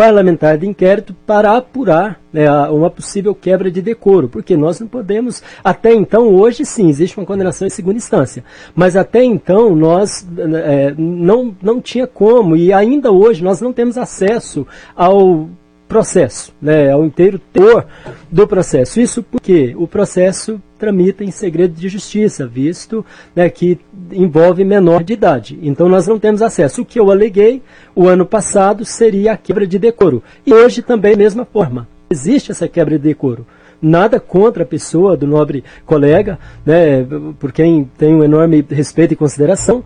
parlamentar 0.00 0.56
de 0.56 0.66
inquérito 0.66 1.14
para 1.26 1.58
apurar 1.58 2.18
né, 2.32 2.50
uma 2.70 2.88
possível 2.88 3.34
quebra 3.34 3.70
de 3.70 3.82
decoro, 3.82 4.30
porque 4.30 4.56
nós 4.56 4.80
não 4.80 4.88
podemos, 4.88 5.42
até 5.62 5.92
então, 5.92 6.34
hoje 6.34 6.64
sim, 6.64 6.88
existe 6.88 7.18
uma 7.18 7.26
condenação 7.26 7.66
em 7.66 7.70
segunda 7.70 7.98
instância, 7.98 8.42
mas 8.74 8.96
até 8.96 9.22
então 9.22 9.76
nós 9.76 10.26
é, 10.64 10.94
não, 10.96 11.54
não 11.60 11.82
tinha 11.82 12.06
como, 12.06 12.56
e 12.56 12.72
ainda 12.72 13.12
hoje 13.12 13.44
nós 13.44 13.60
não 13.60 13.74
temos 13.74 13.98
acesso 13.98 14.66
ao 14.96 15.50
processo, 15.90 16.54
né, 16.62 16.92
ao 16.92 17.04
inteiro 17.04 17.36
teor 17.52 17.84
do 18.30 18.46
processo. 18.46 19.00
Isso 19.00 19.24
porque 19.24 19.74
o 19.76 19.88
processo 19.88 20.62
tramita 20.78 21.24
em 21.24 21.32
segredo 21.32 21.74
de 21.74 21.88
justiça, 21.88 22.46
visto 22.46 23.04
né, 23.34 23.50
que 23.50 23.76
envolve 24.12 24.64
menor 24.64 25.02
de 25.02 25.14
idade. 25.14 25.58
Então 25.60 25.88
nós 25.88 26.06
não 26.06 26.16
temos 26.16 26.42
acesso. 26.42 26.82
O 26.82 26.84
que 26.84 27.00
eu 27.00 27.10
aleguei 27.10 27.60
o 27.92 28.06
ano 28.06 28.24
passado 28.24 28.84
seria 28.84 29.32
a 29.32 29.36
quebra 29.36 29.66
de 29.66 29.80
decoro. 29.80 30.22
E 30.46 30.54
hoje 30.54 30.80
também, 30.80 31.16
mesma 31.16 31.44
forma. 31.44 31.88
Existe 32.08 32.52
essa 32.52 32.68
quebra 32.68 32.96
de 32.96 33.02
decoro 33.02 33.44
nada 33.82 34.20
contra 34.20 34.62
a 34.62 34.66
pessoa 34.66 35.16
do 35.16 35.26
nobre 35.26 35.64
colega, 35.86 36.38
né, 36.66 37.02
por 37.38 37.50
quem 37.50 37.90
tenho 37.96 38.18
um 38.18 38.24
enorme 38.24 38.62
respeito 38.68 39.14
e 39.14 39.16
consideração, 39.16 39.82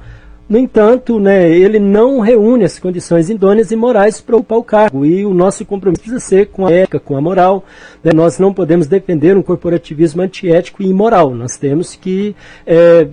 no 0.46 0.58
entanto, 0.58 1.18
né, 1.18 1.50
ele 1.50 1.78
não 1.78 2.20
reúne 2.20 2.64
as 2.64 2.78
condições 2.78 3.30
idôneas 3.30 3.70
e 3.70 3.76
morais 3.76 4.20
para 4.20 4.36
ocupar 4.36 4.58
o 4.58 4.64
cargo. 4.64 5.06
E 5.06 5.24
o 5.24 5.32
nosso 5.32 5.64
compromisso 5.64 6.02
precisa 6.02 6.20
ser 6.20 6.46
com 6.48 6.66
a 6.66 6.70
ética, 6.70 7.00
com 7.00 7.16
a 7.16 7.20
moral. 7.20 7.64
Né? 8.02 8.12
Nós 8.14 8.38
não 8.38 8.52
podemos 8.52 8.86
defender 8.86 9.36
um 9.36 9.42
corporativismo 9.42 10.20
antiético 10.20 10.82
e 10.82 10.86
imoral. 10.86 11.34
Nós 11.34 11.56
temos 11.56 11.96
que 11.96 12.36
é, 12.66 13.08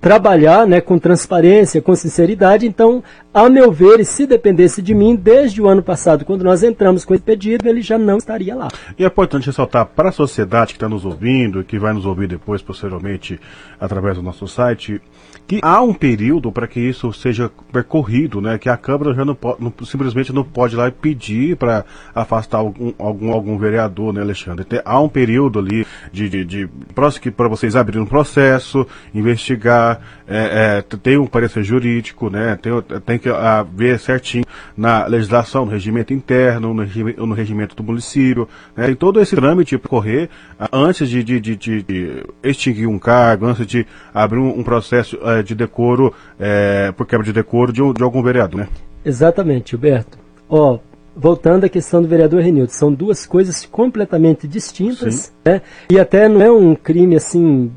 trabalhar 0.00 0.66
né, 0.66 0.80
com 0.80 0.98
transparência, 0.98 1.82
com 1.82 1.94
sinceridade. 1.96 2.66
Então, 2.66 3.02
a 3.34 3.48
meu 3.48 3.72
ver, 3.72 4.00
e 4.00 4.04
se 4.04 4.26
dependesse 4.26 4.82
de 4.82 4.94
mim, 4.94 5.16
desde 5.16 5.62
o 5.62 5.68
ano 5.68 5.82
passado, 5.82 6.24
quando 6.24 6.42
nós 6.42 6.62
entramos 6.62 7.04
com 7.04 7.14
esse 7.14 7.22
pedido, 7.22 7.66
ele 7.66 7.80
já 7.80 7.96
não 7.96 8.18
estaria 8.18 8.54
lá. 8.54 8.68
E 8.98 9.04
é 9.04 9.06
importante 9.06 9.46
ressaltar 9.46 9.86
para 9.86 10.10
a 10.10 10.12
sociedade 10.12 10.72
que 10.72 10.76
está 10.76 10.88
nos 10.88 11.04
ouvindo, 11.04 11.64
que 11.64 11.78
vai 11.78 11.92
nos 11.92 12.04
ouvir 12.04 12.28
depois, 12.28 12.60
posteriormente, 12.60 13.40
através 13.80 14.16
do 14.16 14.22
nosso 14.22 14.46
site, 14.46 15.00
que 15.46 15.60
há 15.62 15.82
um 15.82 15.92
período 15.92 16.52
para 16.52 16.66
que 16.66 16.80
isso 16.80 17.12
seja 17.12 17.50
percorrido, 17.72 18.40
né? 18.40 18.58
Que 18.58 18.68
a 18.68 18.76
Câmara 18.76 19.14
já 19.14 19.24
não, 19.24 19.34
pode, 19.34 19.62
não 19.62 19.72
simplesmente 19.84 20.32
não 20.32 20.44
pode 20.44 20.74
ir 20.74 20.76
lá 20.76 20.88
e 20.88 20.92
pedir 20.92 21.56
para 21.56 21.84
afastar 22.14 22.58
algum, 22.58 22.92
algum, 22.98 23.32
algum 23.32 23.58
vereador, 23.58 24.12
né, 24.12 24.20
Alexandre? 24.20 24.66
Há 24.84 25.00
um 25.00 25.08
período 25.08 25.58
ali 25.58 25.86
de, 26.12 26.28
de, 26.28 26.44
de 26.44 26.68
para 26.94 27.48
vocês 27.48 27.74
abrirem 27.76 28.02
um 28.02 28.06
processo, 28.06 28.86
investigar, 29.14 30.00
é, 30.26 30.78
é, 30.78 30.96
tem 30.96 31.18
um 31.18 31.26
parecer 31.26 31.62
jurídico, 31.62 32.30
né? 32.30 32.58
Tem, 32.60 32.72
tem 33.04 33.18
que 33.22 33.28
a, 33.28 33.62
ver 33.62 33.98
certinho 33.98 34.44
na 34.76 35.06
legislação, 35.06 35.64
no 35.64 35.70
regimento 35.70 36.12
interno, 36.12 36.74
no, 36.74 36.82
regimento, 36.82 37.26
no 37.26 37.34
regimento 37.34 37.76
do 37.76 37.82
município, 37.82 38.48
né? 38.76 38.86
Tem 38.86 38.94
todo 38.94 39.20
esse 39.20 39.34
trâmite 39.34 39.78
para 39.78 39.88
correr 39.88 40.30
antes 40.72 41.08
de, 41.08 41.22
de, 41.22 41.40
de, 41.40 41.56
de, 41.56 42.24
extinguir 42.42 42.86
um 42.86 42.98
cargo, 42.98 43.46
antes 43.46 43.66
de 43.66 43.86
abrir 44.12 44.38
um, 44.38 44.58
um 44.58 44.62
processo 44.62 45.18
é, 45.22 45.42
de 45.42 45.54
decoro, 45.54 46.12
é, 46.38 46.92
por 46.92 47.06
quebra 47.06 47.24
de 47.24 47.32
decoro 47.32 47.72
de, 47.72 47.80
de 47.92 48.02
algum 48.02 48.22
vereador, 48.22 48.60
né? 48.60 48.68
Exatamente, 49.04 49.70
Gilberto. 49.70 50.18
Ó, 50.48 50.78
voltando 51.14 51.64
à 51.64 51.68
questão 51.68 52.00
do 52.00 52.08
vereador 52.08 52.40
Renildo, 52.40 52.72
são 52.72 52.92
duas 52.92 53.26
coisas 53.26 53.66
completamente 53.66 54.48
distintas, 54.48 55.32
né? 55.44 55.60
E 55.90 55.98
até 55.98 56.28
não 56.28 56.42
é 56.42 56.50
um 56.50 56.74
crime 56.74 57.16
assim, 57.16 57.70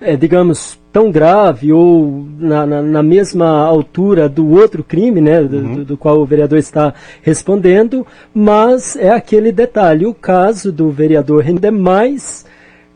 é, 0.00 0.16
digamos, 0.16 0.78
tão 0.92 1.10
grave 1.10 1.72
ou 1.72 2.26
na, 2.38 2.64
na, 2.64 2.82
na, 2.82 3.02
mesma 3.02 3.66
altura 3.66 4.28
do 4.28 4.48
outro 4.50 4.82
crime, 4.82 5.20
né, 5.20 5.42
do, 5.42 5.56
uhum. 5.58 5.84
do, 5.84 5.96
qual 5.96 6.18
o 6.18 6.24
vereador 6.24 6.58
está 6.58 6.94
respondendo, 7.22 8.06
mas 8.32 8.96
é 8.96 9.10
aquele 9.10 9.52
detalhe. 9.52 10.06
O 10.06 10.14
caso 10.14 10.72
do 10.72 10.90
vereador 10.90 11.42
Renildo 11.42 11.66
é 11.66 11.70
mais 11.70 12.46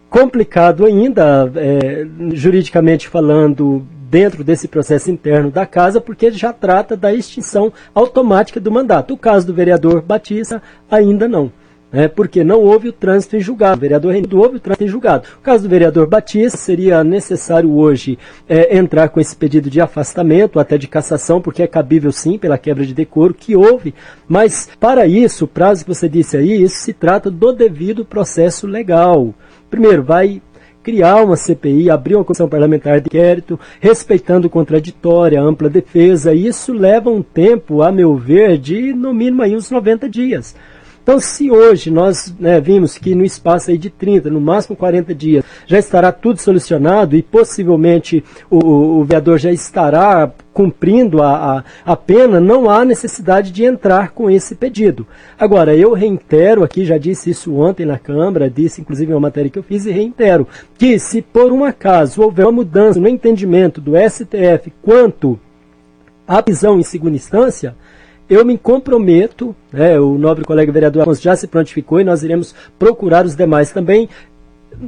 complicado 0.08 0.86
ainda, 0.86 1.50
é, 1.56 2.06
juridicamente 2.32 3.06
falando, 3.06 3.86
dentro 4.10 4.42
desse 4.42 4.66
processo 4.66 5.10
interno 5.10 5.50
da 5.50 5.64
casa, 5.64 6.00
porque 6.00 6.26
ele 6.26 6.36
já 6.36 6.52
trata 6.52 6.96
da 6.96 7.14
extinção 7.14 7.72
automática 7.94 8.58
do 8.58 8.72
mandato. 8.72 9.14
O 9.14 9.16
caso 9.16 9.46
do 9.46 9.54
vereador 9.54 10.02
Batista, 10.02 10.60
ainda 10.90 11.28
não. 11.28 11.52
É, 11.92 12.06
porque 12.06 12.44
não 12.44 12.60
houve 12.60 12.88
o 12.88 12.92
trânsito 12.92 13.36
em 13.36 13.40
julgado. 13.40 13.78
O 13.78 13.80
vereador 13.80 14.12
Renido 14.12 14.38
houve 14.38 14.56
o 14.56 14.60
trânsito 14.60 14.84
em 14.84 14.88
julgado. 14.88 15.28
No 15.36 15.42
caso 15.42 15.64
do 15.64 15.68
vereador 15.68 16.06
Batista, 16.06 16.56
seria 16.56 17.02
necessário 17.02 17.72
hoje 17.72 18.16
é, 18.48 18.76
entrar 18.76 19.08
com 19.08 19.18
esse 19.18 19.34
pedido 19.34 19.68
de 19.68 19.80
afastamento, 19.80 20.60
até 20.60 20.78
de 20.78 20.86
cassação, 20.86 21.40
porque 21.40 21.64
é 21.64 21.66
cabível 21.66 22.12
sim 22.12 22.38
pela 22.38 22.58
quebra 22.58 22.86
de 22.86 22.94
decoro 22.94 23.34
que 23.34 23.56
houve. 23.56 23.92
Mas, 24.28 24.68
para 24.78 25.04
isso, 25.06 25.46
o 25.46 25.48
prazo 25.48 25.84
que 25.84 25.92
você 25.92 26.08
disse 26.08 26.36
aí, 26.36 26.62
isso 26.62 26.76
se 26.76 26.92
trata 26.92 27.28
do 27.28 27.52
devido 27.52 28.04
processo 28.04 28.68
legal. 28.68 29.34
Primeiro, 29.68 30.04
vai 30.04 30.40
criar 30.82 31.22
uma 31.22 31.36
CPI, 31.36 31.90
abrir 31.90 32.16
uma 32.16 32.24
comissão 32.24 32.48
parlamentar 32.48 33.00
de 33.00 33.06
inquérito, 33.06 33.58
respeitando 33.80 34.50
contraditória, 34.50 35.40
ampla 35.40 35.68
defesa. 35.68 36.32
Isso 36.34 36.72
leva 36.72 37.10
um 37.10 37.22
tempo, 37.22 37.82
a 37.82 37.92
meu 37.92 38.16
ver, 38.16 38.58
de 38.58 38.92
no 38.92 39.12
mínimo 39.12 39.42
aí 39.42 39.54
uns 39.54 39.70
90 39.70 40.08
dias. 40.08 40.54
Então, 41.02 41.18
se 41.18 41.50
hoje 41.50 41.90
nós 41.90 42.34
né, 42.38 42.60
vimos 42.60 42.98
que 42.98 43.14
no 43.14 43.24
espaço 43.24 43.70
aí 43.70 43.78
de 43.78 43.90
30, 43.90 44.30
no 44.30 44.40
máximo 44.40 44.76
40 44.76 45.14
dias, 45.14 45.44
já 45.66 45.78
estará 45.78 46.12
tudo 46.12 46.40
solucionado 46.40 47.16
e 47.16 47.22
possivelmente 47.22 48.22
o, 48.50 48.98
o 49.00 49.04
vereador 49.04 49.38
já 49.38 49.50
estará 49.50 50.30
cumprindo 50.52 51.22
a, 51.22 51.58
a, 51.58 51.92
a, 51.92 51.96
pena, 51.96 52.38
não 52.38 52.68
há 52.68 52.84
necessidade 52.84 53.50
de 53.50 53.64
entrar 53.64 54.10
com 54.10 54.30
esse 54.30 54.54
pedido. 54.54 55.06
Agora, 55.38 55.74
eu 55.74 55.94
reitero 55.94 56.62
aqui, 56.62 56.84
já 56.84 56.98
disse 56.98 57.30
isso 57.30 57.54
ontem 57.54 57.86
na 57.86 57.98
Câmara, 57.98 58.50
disse 58.50 58.80
inclusive 58.80 59.12
uma 59.12 59.20
matéria 59.20 59.50
que 59.50 59.58
eu 59.58 59.62
fiz 59.62 59.86
e 59.86 59.90
reitero, 59.90 60.46
que 60.76 60.98
se 60.98 61.22
por 61.22 61.50
um 61.50 61.64
acaso 61.64 62.22
houver 62.22 62.44
uma 62.44 62.52
mudança 62.52 63.00
no 63.00 63.08
entendimento 63.08 63.80
do 63.80 63.92
STF 63.96 64.72
quanto 64.82 65.38
à 66.26 66.42
prisão 66.42 66.78
em 66.78 66.82
segunda 66.82 67.16
instância, 67.16 67.74
eu 68.30 68.44
me 68.44 68.56
comprometo, 68.56 69.54
né, 69.72 69.98
o 69.98 70.16
nobre 70.16 70.44
colega 70.44 70.70
vereador 70.70 71.02
Afonso 71.02 71.20
já 71.20 71.34
se 71.34 71.48
prontificou 71.48 72.00
e 72.00 72.04
nós 72.04 72.22
iremos 72.22 72.54
procurar 72.78 73.26
os 73.26 73.34
demais 73.34 73.72
também. 73.72 74.08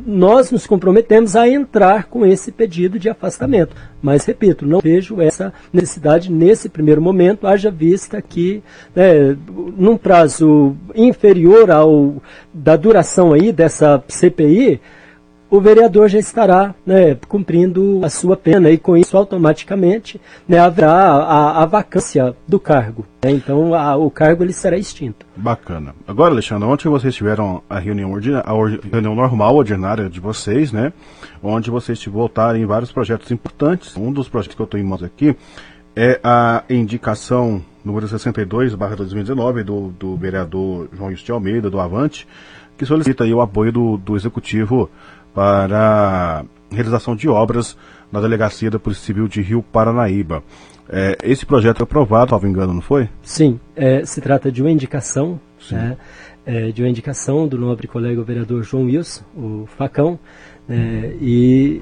Nós 0.06 0.52
nos 0.52 0.64
comprometemos 0.64 1.34
a 1.34 1.48
entrar 1.48 2.04
com 2.04 2.24
esse 2.24 2.52
pedido 2.52 3.00
de 3.00 3.10
afastamento. 3.10 3.74
Mas, 4.00 4.24
repito, 4.24 4.64
não 4.64 4.78
vejo 4.78 5.20
essa 5.20 5.52
necessidade 5.72 6.30
nesse 6.30 6.68
primeiro 6.68 7.02
momento, 7.02 7.48
haja 7.48 7.68
vista 7.68 8.22
que, 8.22 8.62
né, 8.94 9.36
num 9.76 9.96
prazo 9.96 10.76
inferior 10.94 11.68
ao 11.68 12.22
da 12.54 12.76
duração 12.76 13.32
aí 13.32 13.50
dessa 13.50 14.02
CPI, 14.06 14.80
o 15.52 15.60
vereador 15.60 16.08
já 16.08 16.18
estará 16.18 16.74
né, 16.84 17.14
cumprindo 17.28 18.00
a 18.02 18.08
sua 18.08 18.38
pena 18.38 18.70
e 18.70 18.78
com 18.78 18.96
isso 18.96 19.14
automaticamente 19.18 20.18
né, 20.48 20.58
haverá 20.58 20.90
a, 20.90 21.62
a, 21.62 21.66
vacância 21.66 22.34
do 22.48 22.58
cargo. 22.58 23.04
Né? 23.22 23.32
Então 23.32 23.74
a, 23.74 23.94
o 23.94 24.10
cargo 24.10 24.42
ele 24.42 24.54
será 24.54 24.78
extinto. 24.78 25.26
Bacana. 25.36 25.94
Agora, 26.08 26.32
Alexandre, 26.32 26.66
ontem 26.66 26.88
vocês 26.88 27.14
tiveram 27.14 27.62
a 27.68 27.78
reunião, 27.78 28.14
a 28.14 28.90
reunião 28.90 29.14
normal, 29.14 29.54
ordinária 29.56 30.08
de 30.08 30.20
vocês, 30.20 30.72
né? 30.72 30.90
Onde 31.42 31.70
vocês 31.70 32.02
voltaram 32.06 32.58
em 32.58 32.64
vários 32.64 32.90
projetos 32.90 33.30
importantes. 33.30 33.94
Um 33.94 34.10
dos 34.10 34.30
projetos 34.30 34.56
que 34.56 34.62
eu 34.62 34.64
estou 34.64 34.80
em 34.80 34.84
mãos 34.84 35.02
aqui 35.02 35.36
é 35.94 36.18
a 36.24 36.64
indicação 36.70 37.62
número 37.84 38.08
62, 38.08 38.74
barra 38.74 38.96
2019, 38.96 39.64
do, 39.64 39.88
do 39.98 40.16
vereador 40.16 40.88
João 40.96 41.10
Justi 41.10 41.30
Almeida, 41.30 41.68
do 41.68 41.78
Avante, 41.78 42.26
que 42.78 42.86
solicita 42.86 43.24
o 43.24 43.40
apoio 43.42 43.70
do, 43.70 43.96
do 43.98 44.16
Executivo 44.16 44.88
para 45.34 46.44
realização 46.70 47.14
de 47.14 47.28
obras 47.28 47.76
na 48.10 48.20
Delegacia 48.20 48.70
da 48.70 48.78
Polícia 48.78 49.04
Civil 49.04 49.28
de 49.28 49.40
Rio 49.40 49.62
Paranaíba. 49.62 50.42
É, 50.88 51.16
esse 51.22 51.46
projeto 51.46 51.78
foi 51.78 51.84
aprovado, 51.84 52.30
salvo 52.30 52.46
engano, 52.46 52.74
não 52.74 52.80
foi? 52.80 53.08
Sim, 53.22 53.58
é, 53.74 54.04
se 54.04 54.20
trata 54.20 54.50
de 54.50 54.60
uma 54.60 54.70
indicação, 54.70 55.40
né, 55.70 55.96
é, 56.44 56.70
de 56.70 56.82
uma 56.82 56.88
indicação 56.88 57.46
do 57.46 57.58
nobre 57.58 57.86
colega 57.86 58.20
o 58.20 58.24
vereador 58.24 58.62
João 58.62 58.84
Wilson, 58.84 59.24
o 59.34 59.66
Facão, 59.66 60.18
né, 60.68 61.14
e 61.20 61.80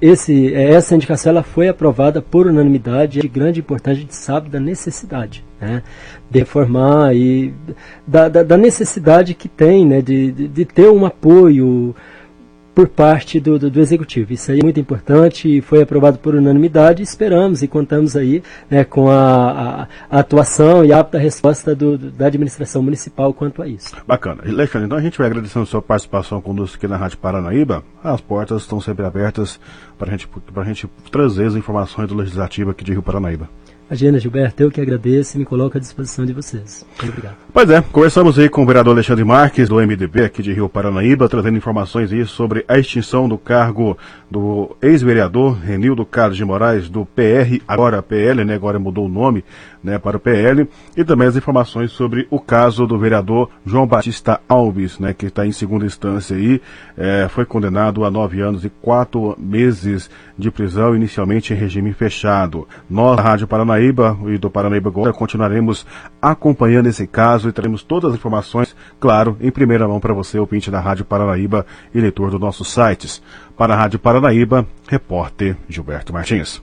esse, 0.00 0.54
essa 0.54 0.94
indicação 0.94 1.30
ela 1.30 1.42
foi 1.42 1.68
aprovada 1.68 2.22
por 2.22 2.46
unanimidade, 2.46 3.18
é 3.18 3.22
de 3.22 3.28
grande 3.28 3.60
importância, 3.60 3.98
a 3.98 4.00
gente 4.00 4.16
sabe 4.16 4.48
da 4.48 4.58
necessidade 4.58 5.44
né, 5.60 5.82
de 6.30 6.38
reformar 6.38 7.14
e 7.14 7.52
da, 8.06 8.28
da, 8.28 8.42
da 8.42 8.56
necessidade 8.56 9.34
que 9.34 9.48
tem 9.48 9.84
né, 9.84 10.00
de, 10.00 10.32
de, 10.32 10.48
de 10.48 10.64
ter 10.64 10.88
um 10.88 11.04
apoio 11.04 11.94
por 12.80 12.88
parte 12.88 13.38
do, 13.38 13.58
do, 13.58 13.70
do, 13.70 13.78
executivo. 13.78 14.32
Isso 14.32 14.50
aí 14.50 14.60
é 14.60 14.62
muito 14.62 14.80
importante 14.80 15.58
e 15.58 15.60
foi 15.60 15.82
aprovado 15.82 16.18
por 16.18 16.34
unanimidade. 16.34 17.02
Esperamos 17.02 17.62
e 17.62 17.68
contamos 17.68 18.16
aí 18.16 18.42
né, 18.70 18.84
com 18.84 19.10
a, 19.10 19.16
a, 19.20 19.88
a, 20.10 20.20
atuação 20.20 20.82
e 20.82 20.90
a 20.90 21.00
apta 21.00 21.18
resposta 21.18 21.74
do, 21.74 21.98
da 21.98 22.26
administração 22.26 22.82
municipal 22.82 23.34
quanto 23.34 23.60
a 23.60 23.68
isso. 23.68 23.94
Bacana. 24.06 24.42
Alexandre, 24.46 24.86
então 24.86 24.96
a 24.96 25.02
gente 25.02 25.18
vai 25.18 25.26
agradecendo 25.26 25.64
a 25.64 25.66
sua 25.66 25.82
participação 25.82 26.40
conosco 26.40 26.78
aqui 26.78 26.88
na 26.88 26.96
Rádio 26.96 27.18
Paranaíba. 27.18 27.84
As 28.02 28.22
portas 28.22 28.62
estão 28.62 28.80
sempre 28.80 29.04
abertas 29.04 29.60
para 29.98 30.10
gente, 30.12 30.26
a 30.56 30.64
gente 30.64 30.88
trazer 31.12 31.48
as 31.48 31.54
informações 31.54 32.08
do 32.08 32.14
Legislativo 32.14 32.70
aqui 32.70 32.82
de 32.82 32.92
Rio 32.92 33.02
Paranaíba. 33.02 33.46
Imagina, 33.90 34.20
Gilberto, 34.20 34.62
eu 34.62 34.70
que 34.70 34.80
agradeço 34.80 35.36
e 35.36 35.40
me 35.40 35.44
coloco 35.44 35.76
à 35.76 35.80
disposição 35.80 36.24
de 36.24 36.32
vocês. 36.32 36.86
Muito 36.96 37.10
obrigado. 37.10 37.34
Pois 37.52 37.68
é, 37.68 37.80
conversamos 37.80 38.38
aí 38.38 38.48
com 38.48 38.62
o 38.62 38.66
vereador 38.66 38.92
Alexandre 38.92 39.24
Marques, 39.24 39.68
do 39.68 39.80
MDB 39.84 40.22
aqui 40.26 40.44
de 40.44 40.52
Rio 40.52 40.68
Paranaíba, 40.68 41.28
trazendo 41.28 41.58
informações 41.58 42.12
aí 42.12 42.24
sobre 42.24 42.64
a 42.68 42.78
extinção 42.78 43.28
do 43.28 43.36
cargo 43.36 43.98
do 44.30 44.76
ex-vereador 44.80 45.58
Renildo 45.58 46.06
Carlos 46.06 46.36
de 46.36 46.44
Moraes, 46.44 46.88
do 46.88 47.04
PR, 47.04 47.60
agora 47.66 48.00
PL, 48.00 48.44
né? 48.44 48.54
Agora 48.54 48.78
mudou 48.78 49.06
o 49.06 49.08
nome, 49.08 49.44
né, 49.82 49.98
para 49.98 50.18
o 50.18 50.20
PL, 50.20 50.68
e 50.96 51.02
também 51.02 51.26
as 51.26 51.36
informações 51.36 51.90
sobre 51.90 52.28
o 52.30 52.38
caso 52.38 52.86
do 52.86 52.98
vereador 52.98 53.50
João 53.64 53.86
Batista 53.86 54.38
Alves, 54.46 54.98
né, 54.98 55.14
que 55.14 55.26
está 55.26 55.46
em 55.46 55.52
segunda 55.52 55.86
instância 55.86 56.36
aí, 56.36 56.60
é, 56.98 57.26
foi 57.30 57.46
condenado 57.46 58.04
a 58.04 58.10
nove 58.10 58.42
anos 58.42 58.62
e 58.62 58.68
quatro 58.68 59.34
meses 59.38 60.10
de 60.38 60.50
prisão, 60.50 60.94
inicialmente 60.94 61.54
em 61.54 61.56
regime 61.56 61.94
fechado. 61.94 62.68
Nós, 62.90 63.18
Rádio 63.18 63.48
Paranaíba 63.48 63.79
e 63.80 64.38
do 64.38 64.50
Paranaíba 64.50 64.88
agora, 64.90 65.12
continuaremos 65.12 65.86
acompanhando 66.20 66.88
esse 66.88 67.06
caso 67.06 67.48
e 67.48 67.52
teremos 67.52 67.82
todas 67.82 68.10
as 68.10 68.18
informações, 68.18 68.74
claro, 68.98 69.36
em 69.40 69.50
primeira 69.50 69.88
mão 69.88 70.00
para 70.00 70.14
você, 70.14 70.38
ouvinte 70.38 70.70
da 70.70 70.80
Rádio 70.80 71.04
Paranaíba 71.04 71.66
e 71.94 72.00
leitor 72.00 72.30
dos 72.30 72.40
nossos 72.40 72.72
sites. 72.72 73.22
Para 73.56 73.74
a 73.74 73.76
Rádio 73.76 73.98
Paranaíba, 73.98 74.66
repórter 74.88 75.56
Gilberto 75.68 76.12
Martins. 76.12 76.62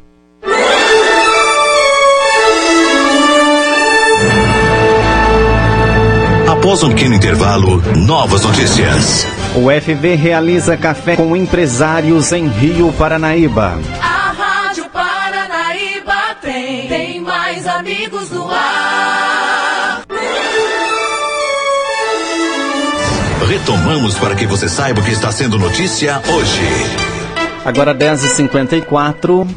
Após 6.68 6.84
um 6.84 6.90
pequeno 6.90 7.16
intervalo, 7.16 7.82
novas 7.96 8.44
notícias. 8.44 9.26
O 9.56 9.70
FV 9.72 10.16
realiza 10.16 10.76
café 10.76 11.16
com 11.16 11.36
empresários 11.36 12.34
em 12.34 12.48
Rio 12.48 12.92
Paranaíba. 12.92 13.80
A 14.02 14.32
Rádio 14.32 14.86
Paranaíba 14.90 16.36
tem, 16.42 16.88
tem 16.90 17.07
mais 17.28 17.68
amigos 17.68 18.32
no 18.32 18.50
ar. 18.50 20.02
Retomamos 23.48 24.18
para 24.18 24.34
que 24.36 24.48
você 24.48 24.70
saiba 24.70 25.02
o 25.02 25.04
que 25.04 25.12
está 25.12 25.32
sendo 25.32 25.60
notícia 25.60 26.22
hoje. 26.30 26.62
Agora 27.66 27.94
10h54. 27.94 29.48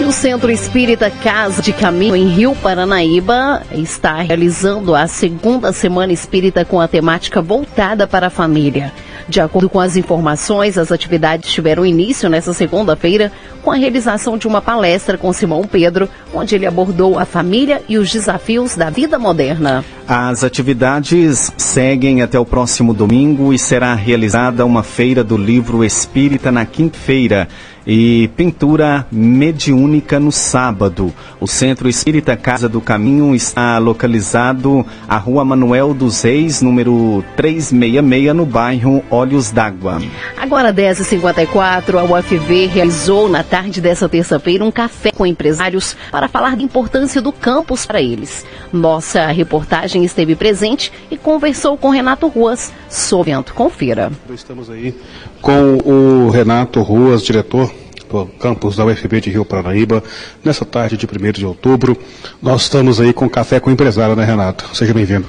E 0.00 0.04
o 0.04 0.12
Centro 0.12 0.50
Espírita 0.50 1.10
Casa 1.10 1.62
de 1.62 1.72
Caminho 1.72 2.16
em 2.16 2.26
Rio 2.26 2.54
Paranaíba 2.56 3.62
está 3.72 4.20
realizando 4.20 4.94
a 4.94 5.06
segunda 5.06 5.72
semana 5.72 6.12
espírita 6.12 6.64
com 6.64 6.80
a 6.80 6.88
temática 6.88 7.40
voltada 7.40 8.06
para 8.06 8.26
a 8.26 8.30
família. 8.30 8.92
De 9.28 9.40
acordo 9.40 9.70
com 9.70 9.80
as 9.80 9.96
informações, 9.96 10.76
as 10.76 10.92
atividades 10.92 11.50
tiveram 11.50 11.86
início 11.86 12.28
nesta 12.28 12.52
segunda-feira 12.52 13.32
com 13.64 13.72
a 13.72 13.76
realização 13.76 14.36
de 14.36 14.46
uma 14.46 14.60
palestra 14.60 15.16
com 15.16 15.32
Simão 15.32 15.62
Pedro, 15.62 16.08
onde 16.34 16.54
ele 16.54 16.66
abordou 16.66 17.18
a 17.18 17.24
família 17.24 17.82
e 17.88 17.96
os 17.96 18.12
desafios 18.12 18.76
da 18.76 18.90
vida 18.90 19.18
moderna. 19.18 19.82
As 20.06 20.44
atividades 20.44 21.50
seguem 21.56 22.20
até 22.20 22.38
o 22.38 22.44
próximo 22.44 22.92
domingo 22.92 23.54
e 23.54 23.58
será 23.58 23.94
realizada 23.94 24.66
uma 24.66 24.82
feira 24.82 25.24
do 25.24 25.36
livro 25.36 25.82
espírita 25.82 26.52
na 26.52 26.66
quinta-feira 26.66 27.48
e 27.86 28.28
pintura 28.36 29.06
mediúnica 29.10 30.18
no 30.18 30.32
sábado. 30.32 31.12
O 31.40 31.46
Centro 31.46 31.88
Espírita 31.88 32.36
Casa 32.36 32.68
do 32.68 32.80
Caminho 32.80 33.34
está 33.34 33.78
localizado 33.78 34.84
à 35.08 35.16
Rua 35.16 35.44
Manuel 35.44 35.92
dos 35.92 36.22
Reis, 36.22 36.62
número 36.62 37.22
366, 37.36 38.34
no 38.34 38.46
bairro 38.46 39.04
Olhos 39.10 39.50
d'Água. 39.50 40.00
Agora 40.36 40.72
10h54, 40.72 41.98
a 41.98 42.04
UFV 42.04 42.66
realizou 42.66 43.28
na 43.28 43.42
tarde 43.54 43.80
dessa 43.80 44.08
terça-feira 44.08 44.64
um 44.64 44.70
café 44.72 45.12
com 45.12 45.24
empresários 45.24 45.96
para 46.10 46.26
falar 46.26 46.56
da 46.56 46.62
importância 46.64 47.22
do 47.22 47.30
campus 47.30 47.86
para 47.86 48.02
eles. 48.02 48.44
Nossa 48.72 49.28
reportagem 49.28 50.04
esteve 50.04 50.34
presente 50.34 50.90
e 51.08 51.16
conversou 51.16 51.78
com 51.78 51.88
Renato 51.88 52.26
Ruas 52.26 52.72
sobre. 52.90 53.32
Confira. 53.54 54.10
Estamos 54.34 54.68
aí 54.68 54.92
com 55.40 55.78
o 55.84 56.30
Renato 56.30 56.82
Ruas, 56.82 57.22
diretor 57.22 57.72
do 58.10 58.26
campus 58.40 58.74
da 58.74 58.84
UFB 58.86 59.20
de 59.20 59.30
Rio 59.30 59.44
Paranaíba, 59.44 60.02
nessa 60.42 60.64
tarde 60.64 60.96
de 60.96 61.06
1 61.06 61.30
de 61.30 61.46
outubro. 61.46 61.96
Nós 62.42 62.62
estamos 62.62 63.00
aí 63.00 63.12
com 63.12 63.30
café 63.30 63.60
com 63.60 63.70
o 63.70 63.72
empresário, 63.72 64.16
né, 64.16 64.24
Renato? 64.24 64.68
Seja 64.74 64.92
bem-vindo. 64.92 65.28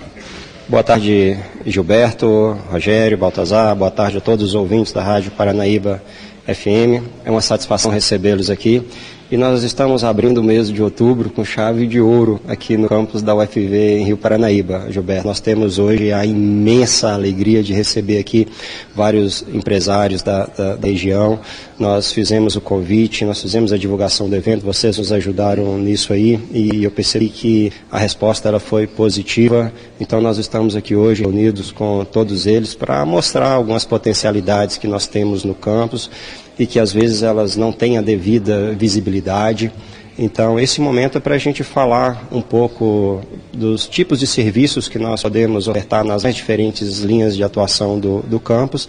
Boa 0.68 0.82
tarde, 0.82 1.38
Gilberto, 1.64 2.58
Rogério, 2.72 3.20
Baltazar, 3.20 3.76
boa 3.76 3.92
tarde 3.92 4.18
a 4.18 4.22
todos 4.22 4.44
os 4.44 4.56
ouvintes 4.56 4.92
da 4.92 5.04
Rádio 5.04 5.30
Paranaíba 5.30 6.02
FM. 6.47 7.03
É 7.23 7.31
uma 7.31 7.41
satisfação 7.41 7.91
recebê-los 7.91 8.49
aqui. 8.49 8.84
E 9.32 9.38
nós 9.38 9.64
estamos 9.64 10.04
abrindo 10.04 10.38
o 10.38 10.44
mês 10.44 10.72
de 10.72 10.84
outubro 10.84 11.32
com 11.32 11.44
chave 11.44 11.88
de 11.88 12.00
ouro 12.00 12.40
aqui 12.48 12.78
no 12.78 12.88
campus 12.88 13.24
da 13.24 13.34
UFV 13.34 13.98
em 13.98 14.06
Rio 14.06 14.18
Paranaíba, 14.18 14.86
Gilberto. 14.92 15.28
Nós 15.28 15.40
temos 15.40 15.80
hoje 15.80 16.14
a 16.14 16.24
imensa 16.24 17.12
alegria 17.12 17.64
de 17.64 17.74
receber 17.74 18.20
aqui 18.20 18.48
vários 18.94 19.44
empresários 19.52 20.22
da, 20.22 20.46
da, 20.46 20.76
da 20.76 20.88
região. 20.88 21.40
Nós 21.80 22.12
fizemos 22.12 22.56
o 22.56 22.62
convite, 22.62 23.26
nós 23.26 23.42
fizemos 23.42 23.74
a 23.74 23.80
divulgação 23.80 24.30
do 24.30 24.36
evento, 24.36 24.64
vocês 24.64 25.00
nos 25.00 25.12
ajudaram 25.12 25.76
nisso 25.80 26.14
aí 26.14 26.40
e 26.54 26.84
eu 26.84 26.92
percebi 26.92 27.28
que 27.30 27.74
a 27.92 27.98
resposta 27.98 28.48
ela 28.48 28.60
foi 28.60 28.86
positiva. 28.86 29.74
Então 30.00 30.22
nós 30.22 30.38
estamos 30.38 30.76
aqui 30.76 30.96
hoje 30.96 31.24
reunidos 31.24 31.72
com 31.72 32.06
todos 32.06 32.46
eles 32.46 32.76
para 32.76 33.04
mostrar 33.04 33.50
algumas 33.50 33.86
potencialidades 33.86 34.78
que 34.78 34.88
nós 34.88 35.08
temos 35.08 35.44
no 35.44 35.56
campus 35.56 36.12
e 36.58 36.65
que 36.65 36.80
às 36.80 36.91
vezes 36.91 37.24
elas 37.24 37.56
não 37.56 37.72
têm 37.72 37.98
a 37.98 38.02
devida 38.02 38.74
visibilidade. 38.74 39.72
Então, 40.18 40.58
esse 40.58 40.80
momento 40.80 41.18
é 41.18 41.22
para 41.22 41.36
a 41.36 41.38
gente 41.38 41.62
falar 41.63 42.26
um 42.32 42.41
pouco 42.41 43.22
dos 43.54 43.86
tipos 43.86 44.20
de 44.20 44.28
serviços 44.28 44.88
que 44.88 44.98
nós 44.98 45.22
podemos 45.22 45.68
ofertar 45.68 46.06
nas 46.06 46.24
diferentes 46.24 47.00
linhas 47.00 47.36
de 47.36 47.44
atuação 47.44 48.00
do, 48.00 48.22
do 48.22 48.39
campus. 48.39 48.88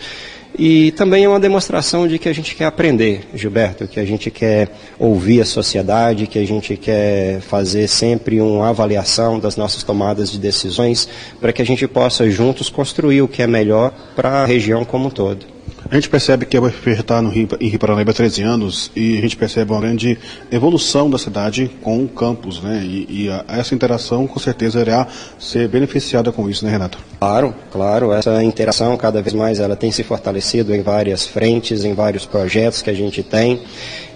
E 0.59 0.93
também 0.93 1.25
é 1.25 1.29
uma 1.29 1.41
demonstração 1.41 2.09
de 2.09 2.19
que 2.19 2.29
a 2.29 2.33
gente 2.33 2.55
quer 2.55 2.65
aprender, 2.65 3.27
Gilberto, 3.35 3.87
que 3.87 4.01
a 4.01 4.05
gente 4.07 4.31
quer 4.31 4.71
ouvir 4.99 5.43
a 5.43 5.45
sociedade, 5.45 6.27
que 6.27 6.39
a 6.39 6.47
gente 6.47 6.77
quer 6.77 7.41
fazer 7.41 7.87
sempre 7.89 8.41
uma 8.41 8.71
avaliação 8.71 9.39
das 9.39 9.57
nossas 9.57 9.83
tomadas 9.83 10.31
de 10.31 10.39
decisões, 10.39 11.09
para 11.41 11.53
que 11.53 11.61
a 11.61 11.67
gente 11.67 11.87
possa 11.87 12.31
juntos 12.31 12.71
construir 12.71 13.21
o 13.21 13.29
que 13.29 13.43
é 13.43 13.47
melhor 13.47 13.93
para 14.15 14.43
a 14.43 14.47
região 14.47 14.83
como 14.83 15.09
um 15.09 15.11
todo. 15.11 15.56
A 15.89 15.95
gente 15.95 16.09
percebe 16.09 16.45
que 16.47 16.57
a 16.57 16.61
UFP 16.61 16.91
está 16.91 17.23
no 17.23 17.31
Rio, 17.31 17.49
em 17.61 17.69
Rio 17.69 17.79
Paranaíba 17.79 18.11
há 18.11 18.15
13 18.15 18.43
anos 18.43 18.91
e 18.97 19.19
a 19.19 19.21
gente 19.21 19.37
percebe 19.37 19.71
uma 19.71 19.81
grande 19.81 20.19
evolução 20.51 21.09
da 21.09 21.17
cidade 21.17 21.71
com 21.81 22.03
o 22.03 22.09
campus, 22.09 22.61
né? 22.61 22.83
E, 22.85 23.07
e 23.09 23.31
a, 23.31 23.45
essa 23.49 23.75
interação 23.75 24.27
com 24.27 24.39
certeza 24.41 24.81
irá 24.81 25.07
ser 25.39 25.69
beneficiada 25.69 26.33
com 26.33 26.51
isso, 26.51 26.65
né, 26.65 26.73
Renato? 26.73 26.99
Claro, 27.21 27.55
claro. 27.71 28.13
Essa 28.13 28.43
interação 28.43 28.97
cada 28.97 29.23
vez 29.23 29.33
mais 29.33 29.61
ela 29.61 29.77
tem 29.77 29.93
se 29.93 30.03
fortalecido 30.03 30.75
em 30.75 30.83
várias 30.83 31.25
frentes, 31.25 31.85
em 31.85 31.95
vários 31.95 32.27
projetos 32.27 32.83
que 32.83 32.91
a 32.91 32.95
gente 32.95 33.23
tem. 33.23 33.63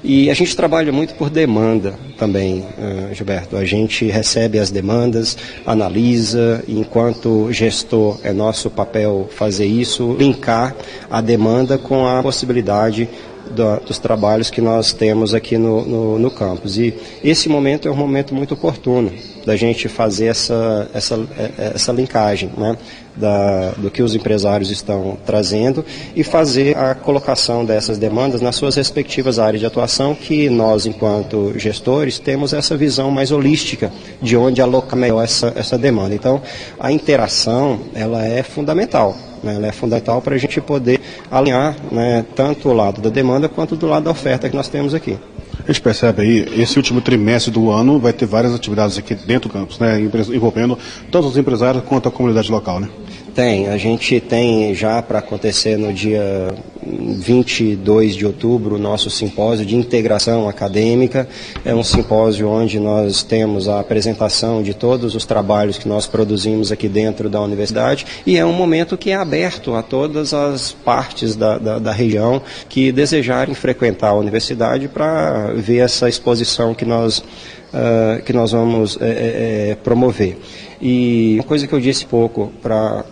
E 0.02 0.30
a 0.30 0.34
gente 0.34 0.56
trabalha 0.56 0.90
muito 0.90 1.14
por 1.14 1.28
demanda 1.28 1.94
também, 2.18 2.60
uh, 2.78 3.14
Gilberto. 3.14 3.54
A 3.54 3.66
gente 3.66 4.06
recebe 4.06 4.58
as 4.58 4.70
demandas, 4.70 5.36
analisa, 5.66 6.64
e 6.66 6.78
enquanto 6.78 7.52
gestor 7.52 8.18
é 8.24 8.32
nosso 8.32 8.70
papel 8.70 9.28
fazer 9.30 9.66
isso, 9.66 10.16
linkar 10.18 10.74
a 11.10 11.20
demanda 11.20 11.59
com 11.78 12.06
a 12.06 12.22
possibilidade 12.22 13.08
do, 13.50 13.80
dos 13.80 13.98
trabalhos 13.98 14.50
que 14.50 14.60
nós 14.60 14.92
temos 14.92 15.34
aqui 15.34 15.58
no, 15.58 15.84
no, 15.84 16.18
no 16.18 16.30
campus. 16.30 16.78
E 16.78 16.94
esse 17.22 17.48
momento 17.48 17.88
é 17.88 17.90
um 17.90 17.96
momento 17.96 18.34
muito 18.34 18.54
oportuno 18.54 19.12
da 19.44 19.56
gente 19.56 19.88
fazer 19.88 20.26
essa, 20.26 20.88
essa, 20.94 21.14
é, 21.36 21.42
é, 21.42 21.72
essa 21.74 21.92
linkagem 21.92 22.50
né, 22.56 22.76
da, 23.16 23.70
do 23.72 23.90
que 23.90 24.02
os 24.02 24.14
empresários 24.14 24.70
estão 24.70 25.18
trazendo 25.26 25.84
e 26.14 26.22
fazer 26.22 26.76
a 26.76 26.94
colocação 26.94 27.64
dessas 27.64 27.98
demandas 27.98 28.40
nas 28.40 28.54
suas 28.56 28.76
respectivas 28.76 29.38
áreas 29.38 29.60
de 29.60 29.66
atuação, 29.66 30.14
que 30.14 30.48
nós, 30.48 30.86
enquanto 30.86 31.52
gestores, 31.58 32.18
temos 32.18 32.52
essa 32.52 32.76
visão 32.76 33.10
mais 33.10 33.32
holística 33.32 33.90
de 34.22 34.36
onde 34.36 34.60
alocar 34.60 34.98
melhor 34.98 35.24
essa, 35.24 35.52
essa 35.56 35.76
demanda. 35.76 36.14
Então, 36.14 36.40
a 36.78 36.92
interação 36.92 37.80
ela 37.94 38.24
é 38.24 38.42
fundamental. 38.42 39.16
Né, 39.42 39.54
ela 39.54 39.66
é 39.66 39.72
fundamental 39.72 40.20
para 40.20 40.34
a 40.34 40.38
gente 40.38 40.60
poder 40.60 41.00
alinhar 41.30 41.74
né, 41.90 42.24
tanto 42.34 42.68
o 42.68 42.72
lado 42.72 43.00
da 43.00 43.08
demanda 43.08 43.48
quanto 43.48 43.74
do 43.74 43.86
lado 43.86 44.04
da 44.04 44.10
oferta 44.10 44.48
que 44.48 44.56
nós 44.56 44.68
temos 44.68 44.94
aqui. 44.94 45.16
A 45.62 45.72
gente 45.72 45.80
percebe 45.80 46.22
aí, 46.22 46.60
esse 46.60 46.76
último 46.78 47.00
trimestre 47.00 47.50
do 47.50 47.70
ano 47.70 47.98
vai 47.98 48.12
ter 48.12 48.26
várias 48.26 48.54
atividades 48.54 48.98
aqui 48.98 49.14
dentro 49.14 49.48
do 49.48 49.52
campus, 49.52 49.78
né, 49.78 50.00
envolvendo 50.00 50.78
tanto 51.10 51.28
os 51.28 51.36
empresários 51.36 51.84
quanto 51.84 52.08
a 52.08 52.12
comunidade 52.12 52.50
local, 52.50 52.80
né? 52.80 52.88
Tem, 53.34 53.68
a 53.68 53.76
gente 53.76 54.20
tem 54.20 54.74
já 54.74 55.00
para 55.00 55.20
acontecer 55.20 55.76
no 55.76 55.92
dia 55.92 56.48
22 56.82 58.16
de 58.16 58.26
outubro 58.26 58.74
o 58.74 58.78
nosso 58.78 59.08
simpósio 59.08 59.64
de 59.64 59.76
integração 59.76 60.48
acadêmica. 60.48 61.28
É 61.64 61.74
um 61.74 61.84
simpósio 61.84 62.48
onde 62.48 62.80
nós 62.80 63.22
temos 63.22 63.68
a 63.68 63.80
apresentação 63.80 64.62
de 64.62 64.74
todos 64.74 65.14
os 65.14 65.24
trabalhos 65.24 65.78
que 65.78 65.88
nós 65.88 66.06
produzimos 66.06 66.72
aqui 66.72 66.88
dentro 66.88 67.28
da 67.28 67.40
universidade 67.40 68.06
e 68.26 68.36
é 68.36 68.44
um 68.44 68.52
momento 68.52 68.96
que 68.96 69.10
é 69.10 69.14
aberto 69.14 69.74
a 69.74 69.82
todas 69.82 70.34
as 70.34 70.72
partes 70.72 71.36
da, 71.36 71.58
da, 71.58 71.78
da 71.78 71.92
região 71.92 72.42
que 72.68 72.90
desejarem 72.90 73.54
frequentar 73.54 74.08
a 74.08 74.14
universidade 74.14 74.88
para 74.88 75.52
ver 75.54 75.78
essa 75.78 76.08
exposição 76.08 76.74
que 76.74 76.84
nós, 76.84 77.18
uh, 77.18 78.22
que 78.24 78.32
nós 78.32 78.52
vamos 78.52 78.98
é, 79.00 79.70
é, 79.70 79.74
promover. 79.76 80.36
E 80.80 81.34
uma 81.34 81.44
coisa 81.44 81.66
que 81.66 81.74
eu 81.74 81.80
disse 81.80 82.06
pouco 82.06 82.50
para 82.62 83.04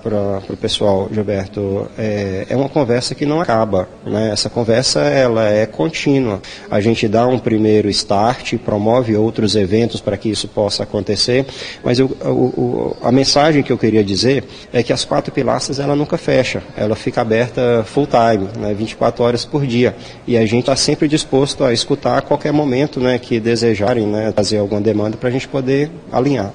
o 0.49 0.57
pessoal, 0.57 1.09
Gilberto, 1.13 1.87
é, 1.99 2.47
é, 2.49 2.57
uma 2.57 2.69
conversa 2.69 3.15
que 3.15 3.27
não 3.27 3.43
acaba. 3.43 3.87
Né? 4.07 4.31
Essa 4.31 4.49
conversa 4.49 5.01
ela 5.01 5.47
é 5.51 5.67
contínua. 5.67 6.41
A 6.71 6.81
gente 6.81 7.07
dá 7.07 7.27
um 7.27 7.39
primeiro 7.39 7.91
start, 7.91 8.55
promove 8.57 9.15
outros 9.17 9.55
eventos 9.55 10.01
para 10.01 10.17
que 10.17 10.31
isso 10.31 10.49
possa 10.49 10.85
acontecer, 10.85 11.45
mas 11.85 11.99
eu, 11.99 12.07
o, 12.07 12.97
a 13.03 13.13
mensagem 13.13 13.63
que 13.63 13.71
eu 13.71 13.77
queria 13.77 14.03
dizer 14.03 14.45
é 14.73 14.83
que 14.83 14.93
as 14.93 15.05
quatro 15.05 15.31
pilastras 15.33 15.79
ela 15.79 15.95
nunca 15.95 16.17
fecha, 16.17 16.63
ela 16.77 16.97
fica 16.97 17.21
aberta 17.21 17.85
full 17.85 18.07
time, 18.07 18.49
né? 18.59 18.73
24 18.73 19.23
horas 19.23 19.45
por 19.45 19.67
dia. 19.67 19.95
E 20.27 20.39
a 20.39 20.47
gente 20.47 20.61
está 20.61 20.77
sempre 20.77 21.07
disposto 21.07 21.65
a 21.65 21.73
escutar 21.73 22.19
a 22.19 22.23
qualquer 22.23 22.53
momento 22.53 22.99
né, 22.99 23.19
que 23.19 23.39
desejarem 23.39 24.07
né, 24.07 24.33
fazer 24.35 24.59
alguma 24.59 24.81
demanda 24.81 25.17
para 25.17 25.29
a 25.29 25.33
gente 25.33 25.47
poder 25.49 25.91
alinhar. 26.11 26.53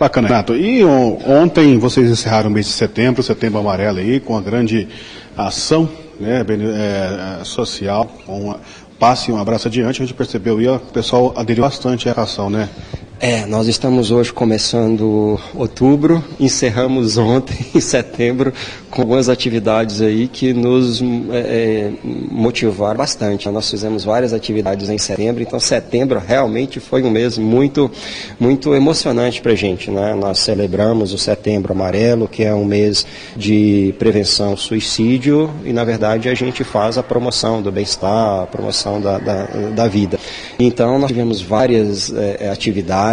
Bacana, 0.00 0.28
Renato. 0.28 0.56
E 0.56 0.82
ontem 0.82 1.78
vocês 1.78 2.10
encerraram 2.10 2.48
o 2.48 2.52
mês 2.52 2.64
de 2.64 2.72
setembro, 2.72 3.22
setembro 3.22 3.60
amarelo 3.60 3.98
aí, 3.98 4.18
com 4.18 4.34
a 4.34 4.40
grande 4.40 4.88
ação 5.36 5.86
né, 6.18 6.42
é, 6.48 7.44
social, 7.44 8.10
com 8.24 8.56
passe 8.98 9.30
um 9.30 9.38
abraço 9.38 9.68
adiante, 9.68 10.02
a 10.02 10.06
gente 10.06 10.14
percebeu 10.14 10.58
e 10.60 10.66
o 10.68 10.78
pessoal 10.78 11.34
aderiu 11.36 11.64
bastante 11.64 12.08
à 12.08 12.12
ação, 12.12 12.48
né? 12.48 12.70
É, 13.22 13.44
nós 13.44 13.68
estamos 13.68 14.10
hoje 14.10 14.32
começando 14.32 15.38
outubro, 15.54 16.24
encerramos 16.40 17.18
ontem, 17.20 17.66
em 17.74 17.78
setembro, 17.78 18.50
com 18.90 19.02
algumas 19.02 19.28
atividades 19.28 20.00
aí 20.00 20.26
que 20.26 20.54
nos 20.54 21.02
é, 21.02 21.04
é, 21.34 21.92
motivaram 22.02 22.96
bastante. 22.96 23.46
Nós 23.50 23.70
fizemos 23.70 24.04
várias 24.04 24.32
atividades 24.32 24.88
em 24.88 24.96
setembro, 24.96 25.42
então 25.42 25.60
setembro 25.60 26.18
realmente 26.18 26.80
foi 26.80 27.02
um 27.02 27.10
mês 27.10 27.36
muito, 27.36 27.90
muito 28.40 28.74
emocionante 28.74 29.42
para 29.42 29.52
a 29.52 29.54
gente. 29.54 29.90
Né? 29.90 30.14
Nós 30.14 30.38
celebramos 30.38 31.12
o 31.12 31.18
Setembro 31.18 31.74
Amarelo, 31.74 32.26
que 32.26 32.42
é 32.42 32.54
um 32.54 32.64
mês 32.64 33.04
de 33.36 33.94
prevenção 33.98 34.52
ao 34.52 34.56
suicídio, 34.56 35.50
e 35.62 35.74
na 35.74 35.84
verdade 35.84 36.30
a 36.30 36.34
gente 36.34 36.64
faz 36.64 36.96
a 36.96 37.02
promoção 37.02 37.60
do 37.60 37.70
bem-estar, 37.70 38.44
a 38.44 38.46
promoção 38.46 38.98
da, 38.98 39.18
da, 39.18 39.44
da, 39.74 39.88
vida. 39.88 40.18
Então 40.58 40.98
nós 40.98 41.08
tivemos 41.08 41.42
várias 41.42 42.10
é, 42.14 42.48
atividades 42.48 43.09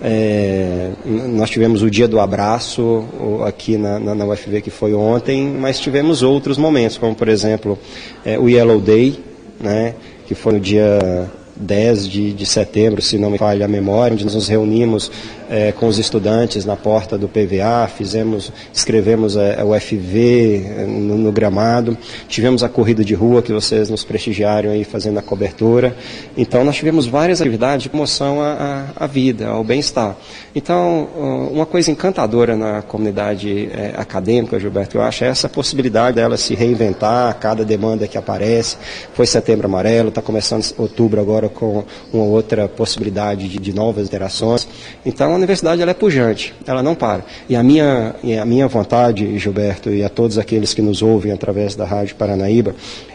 É, 0.00 0.90
nós 1.04 1.50
tivemos 1.50 1.82
o 1.82 1.90
dia 1.90 2.06
do 2.06 2.20
abraço 2.20 3.04
aqui 3.46 3.76
na, 3.76 3.98
na, 3.98 4.14
na, 4.14 4.24
UFV 4.26 4.60
que 4.60 4.70
foi 4.70 4.94
ontem, 4.94 5.44
mas 5.48 5.80
tivemos 5.80 6.22
outros 6.22 6.56
momentos, 6.56 6.96
como 6.98 7.14
por 7.14 7.28
exemplo 7.28 7.78
é, 8.24 8.38
o 8.38 8.48
Yellow 8.48 8.80
Day, 8.80 9.18
né, 9.60 9.94
que 10.26 10.34
foi 10.34 10.52
no 10.52 10.60
dia 10.60 11.28
10 11.56 12.08
de, 12.08 12.32
de 12.32 12.46
setembro, 12.46 13.02
se 13.02 13.18
não 13.18 13.30
me 13.30 13.38
falha 13.38 13.64
a 13.64 13.68
memória, 13.68 14.14
onde 14.14 14.24
nós 14.24 14.34
nos 14.34 14.46
reunimos 14.46 15.10
é, 15.48 15.72
com 15.72 15.86
os 15.86 15.98
estudantes 15.98 16.64
na 16.64 16.76
porta 16.76 17.16
do 17.16 17.28
PVA, 17.28 17.88
fizemos, 17.88 18.52
escrevemos 18.72 19.36
é, 19.36 19.62
o 19.64 19.78
FV 19.78 20.66
é, 20.66 20.84
no, 20.84 21.16
no, 21.16 21.32
gramado, 21.32 21.96
tivemos 22.28 22.62
a 22.62 22.68
corrida 22.68 23.04
de 23.04 23.14
rua 23.14 23.42
que 23.42 23.52
vocês 23.52 23.88
nos 23.88 24.04
prestigiaram 24.04 24.70
aí 24.70 24.84
fazendo 24.84 25.18
a 25.18 25.22
cobertura. 25.22 25.96
Então 26.36 26.64
nós 26.64 26.76
tivemos 26.76 27.06
várias 27.06 27.40
atividades 27.40 27.84
de 27.84 27.88
promoção 27.88 28.40
à, 28.40 28.86
à, 28.96 29.06
vida, 29.06 29.48
ao 29.48 29.64
bem-estar. 29.64 30.16
Então, 30.54 31.08
uma 31.52 31.64
coisa 31.64 31.90
encantadora 31.90 32.56
na 32.56 32.82
comunidade 32.82 33.70
é, 33.72 33.94
acadêmica, 33.96 34.58
Gilberto, 34.58 34.98
eu 34.98 35.02
acho 35.02 35.24
é 35.24 35.28
essa 35.28 35.48
possibilidade 35.48 36.16
dela 36.16 36.36
se 36.36 36.54
reinventar 36.54 37.30
a 37.30 37.34
cada 37.34 37.64
demanda 37.64 38.06
que 38.06 38.18
aparece. 38.18 38.76
Foi 39.14 39.26
setembro 39.26 39.66
amarelo, 39.66 40.08
está 40.08 40.20
começando 40.20 40.64
outubro 40.76 41.20
agora 41.20 41.48
com 41.48 41.84
uma 42.12 42.24
outra 42.24 42.68
possibilidade 42.68 43.48
de, 43.48 43.58
de 43.58 43.72
novas 43.72 44.06
interações. 44.06 44.66
Então, 45.06 45.37
universidade 45.38 45.80
ela 45.80 45.90
é 45.90 45.94
pujante, 45.94 46.54
ela 46.66 46.82
não 46.82 46.94
para. 46.94 47.24
E 47.48 47.56
a 47.56 47.62
minha, 47.62 48.14
a 48.40 48.44
minha 48.44 48.68
vontade, 48.68 49.38
Gilberto, 49.38 49.90
e 49.90 50.04
a 50.04 50.08
todos 50.08 50.38
aqueles 50.38 50.74
que 50.74 50.82
nos 50.82 51.00
ouvem 51.02 51.32
através 51.32 51.74
da 51.74 51.84
Rádio 51.84 52.16
Paranaíba, 52.16 52.74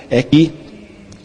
é 0.09 0.23
que 0.23 0.53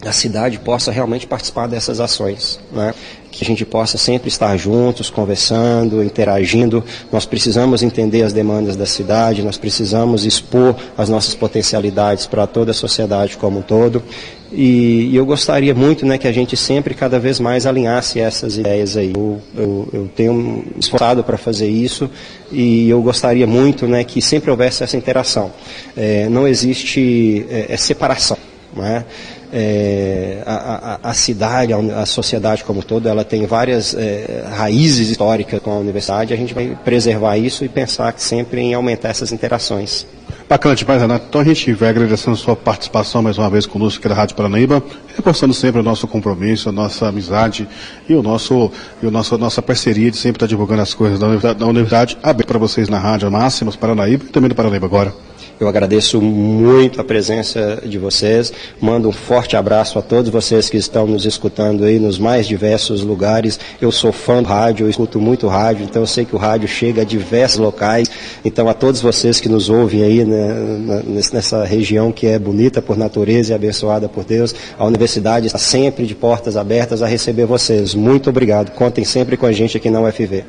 a 0.05 0.11
cidade 0.11 0.59
possa 0.59 0.91
realmente 0.91 1.27
participar 1.27 1.67
dessas 1.67 1.99
ações. 1.99 2.59
Né? 2.71 2.93
Que 3.31 3.43
a 3.43 3.47
gente 3.47 3.65
possa 3.65 3.97
sempre 3.97 4.27
estar 4.27 4.55
juntos, 4.57 5.09
conversando, 5.09 6.03
interagindo. 6.03 6.83
Nós 7.11 7.25
precisamos 7.25 7.83
entender 7.83 8.23
as 8.23 8.33
demandas 8.33 8.75
da 8.75 8.85
cidade, 8.85 9.43
nós 9.43 9.57
precisamos 9.57 10.25
expor 10.25 10.75
as 10.97 11.09
nossas 11.09 11.35
potencialidades 11.35 12.25
para 12.25 12.47
toda 12.47 12.71
a 12.71 12.73
sociedade 12.73 13.37
como 13.37 13.59
um 13.59 13.61
todo. 13.61 14.03
E, 14.51 15.09
e, 15.11 15.15
eu 15.15 15.25
gostaria 15.25 15.75
muito 15.75 16.05
né, 16.05 16.17
que 16.17 16.27
a 16.27 16.31
gente 16.31 16.57
sempre, 16.57 16.95
cada 16.95 17.19
vez 17.19 17.39
mais, 17.39 17.67
alinhasse 17.67 18.19
essas 18.19 18.57
ideias 18.57 18.97
aí. 18.97 19.13
Eu, 19.15 19.39
eu, 19.55 19.89
eu 19.93 20.09
tenho 20.15 20.65
esforçado 20.79 21.23
para 21.23 21.37
fazer 21.37 21.67
isso 21.67 22.09
e 22.51 22.89
eu 22.89 22.99
gostaria 23.01 23.45
muito 23.45 23.87
né, 23.87 24.03
que 24.03 24.21
sempre 24.21 24.49
houvesse 24.49 24.83
essa 24.83 24.97
interação. 24.97 25.51
É, 25.95 26.27
não 26.29 26.47
existe 26.47 27.45
é, 27.49 27.67
é 27.69 27.77
separação. 27.77 28.37
Não 28.75 28.85
é? 28.85 29.03
É, 29.51 30.43
a, 30.45 30.99
a, 31.03 31.09
a, 31.09 31.13
cidade, 31.13 31.73
a, 31.73 32.05
sociedade 32.05 32.63
como 32.63 32.83
todo, 32.83 33.09
ela 33.09 33.23
tem 33.23 33.47
várias 33.47 33.95
é, 33.95 34.45
raízes 34.55 35.09
históricas 35.09 35.59
com 35.59 35.71
a 35.71 35.77
universidade. 35.77 36.33
A 36.33 36.37
gente 36.37 36.53
vai 36.53 36.77
preservar 36.85 37.37
isso 37.37 37.65
e 37.65 37.69
pensar 37.69 38.13
sempre 38.17 38.61
em 38.61 38.73
aumentar 38.73 39.09
essas 39.09 39.31
interações. 39.31 40.05
Bacana 40.49 40.75
demais, 40.75 40.99
Renato. 40.99 41.25
Então 41.29 41.41
a 41.41 41.43
gente 41.43 41.73
vai 41.73 41.89
agradecendo 41.89 42.35
a 42.35 42.39
sua 42.39 42.55
participação 42.55 43.21
mais 43.21 43.37
uma 43.37 43.49
vez 43.51 43.67
conosco 43.67 43.99
aqui 43.99 44.09
da 44.09 44.15
Rádio 44.15 44.35
Paranaíba, 44.35 44.81
reforçando 45.15 45.53
sempre 45.53 45.79
o 45.79 45.83
nosso 45.83 46.07
compromisso, 46.07 46.69
a 46.69 46.71
nossa 46.71 47.07
amizade 47.07 47.67
e 48.07 48.15
o 48.15 48.23
nosso 48.23 48.71
e 49.01 49.05
o 49.05 49.11
nosso 49.11 49.37
nossa 49.37 49.61
parceria 49.61 50.09
de 50.09 50.17
sempre 50.17 50.37
estar 50.37 50.47
divulgando 50.47 50.81
as 50.81 50.93
coisas 50.93 51.19
da 51.19 51.27
universidade, 51.27 51.59
da 51.59 51.65
universidade 51.67 52.17
aberta 52.23 52.47
para 52.47 52.57
vocês 52.57 52.89
na 52.89 52.97
Rádio 52.97 53.29
Máximas 53.31 53.75
Paranaíba 53.75 54.25
e 54.25 54.29
também 54.29 54.49
do 54.49 54.55
Paranaíba 54.55 54.87
agora. 54.87 55.13
Eu 55.59 55.67
agradeço 55.67 56.21
muito 56.21 57.01
a 57.01 57.03
presença 57.03 57.83
de 57.85 57.97
vocês. 57.97 58.53
Mando 58.79 59.09
um 59.09 59.11
forte 59.11 59.57
abraço 59.57 59.99
a 59.99 60.01
todos 60.01 60.31
vocês 60.31 60.69
que 60.69 60.77
estão 60.77 61.05
nos 61.05 61.25
escutando 61.25 61.83
aí 61.83 61.99
nos 61.99 62.17
mais 62.17 62.47
diversos 62.47 63.01
lugares. 63.01 63.59
Eu 63.81 63.91
sou 63.91 64.13
fã 64.13 64.41
do 64.41 64.47
rádio, 64.47 64.85
eu 64.85 64.89
escuto 64.89 65.19
muito 65.19 65.47
rádio, 65.47 65.83
então 65.83 66.01
eu 66.01 66.07
sei 66.07 66.23
que 66.23 66.33
o 66.33 66.39
rádio 66.39 66.67
chega 66.67 67.01
a 67.01 67.05
diversos 67.05 67.59
locais. 67.59 68.09
Então 68.45 68.69
a 68.69 68.73
todos 68.73 69.01
vocês 69.01 69.41
que 69.41 69.49
nos 69.49 69.69
ouvem 69.69 70.01
aí 70.01 70.23
né, 70.23 71.03
nessa 71.33 71.65
região 71.65 72.09
que 72.09 72.27
é 72.27 72.39
bonita 72.39 72.81
por 72.81 72.97
natureza 72.97 73.51
e 73.51 73.55
abençoada 73.55 74.07
por 74.07 74.23
Deus, 74.23 74.55
a 74.77 74.85
universidade 74.85 75.47
está 75.47 75.59
sempre 75.59 76.05
de 76.05 76.15
portas 76.15 76.55
abertas 76.55 77.01
a 77.01 77.07
receber 77.07 77.45
vocês. 77.45 77.93
Muito 77.93 78.29
obrigado. 78.29 78.71
Contem 78.71 79.03
sempre 79.03 79.35
com 79.35 79.45
a 79.45 79.51
gente 79.51 79.75
aqui 79.75 79.89
na 79.89 79.99
UFV. 79.99 80.45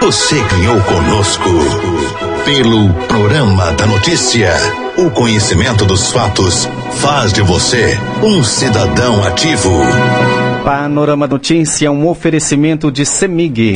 Você 0.00 0.34
ganhou 0.34 0.80
conosco 0.82 1.48
pelo 2.44 2.92
programa 3.06 3.72
da 3.72 3.86
notícia. 3.86 4.52
O 4.96 5.10
conhecimento 5.10 5.84
dos 5.84 6.10
fatos 6.10 6.68
faz 7.00 7.32
de 7.32 7.40
você 7.40 7.96
um 8.22 8.42
cidadão 8.42 9.22
ativo. 9.24 9.70
Panorama 10.64 11.26
Notícia, 11.26 11.90
um 11.90 12.08
oferecimento 12.08 12.90
de 12.90 13.06
Semig. 13.06 13.74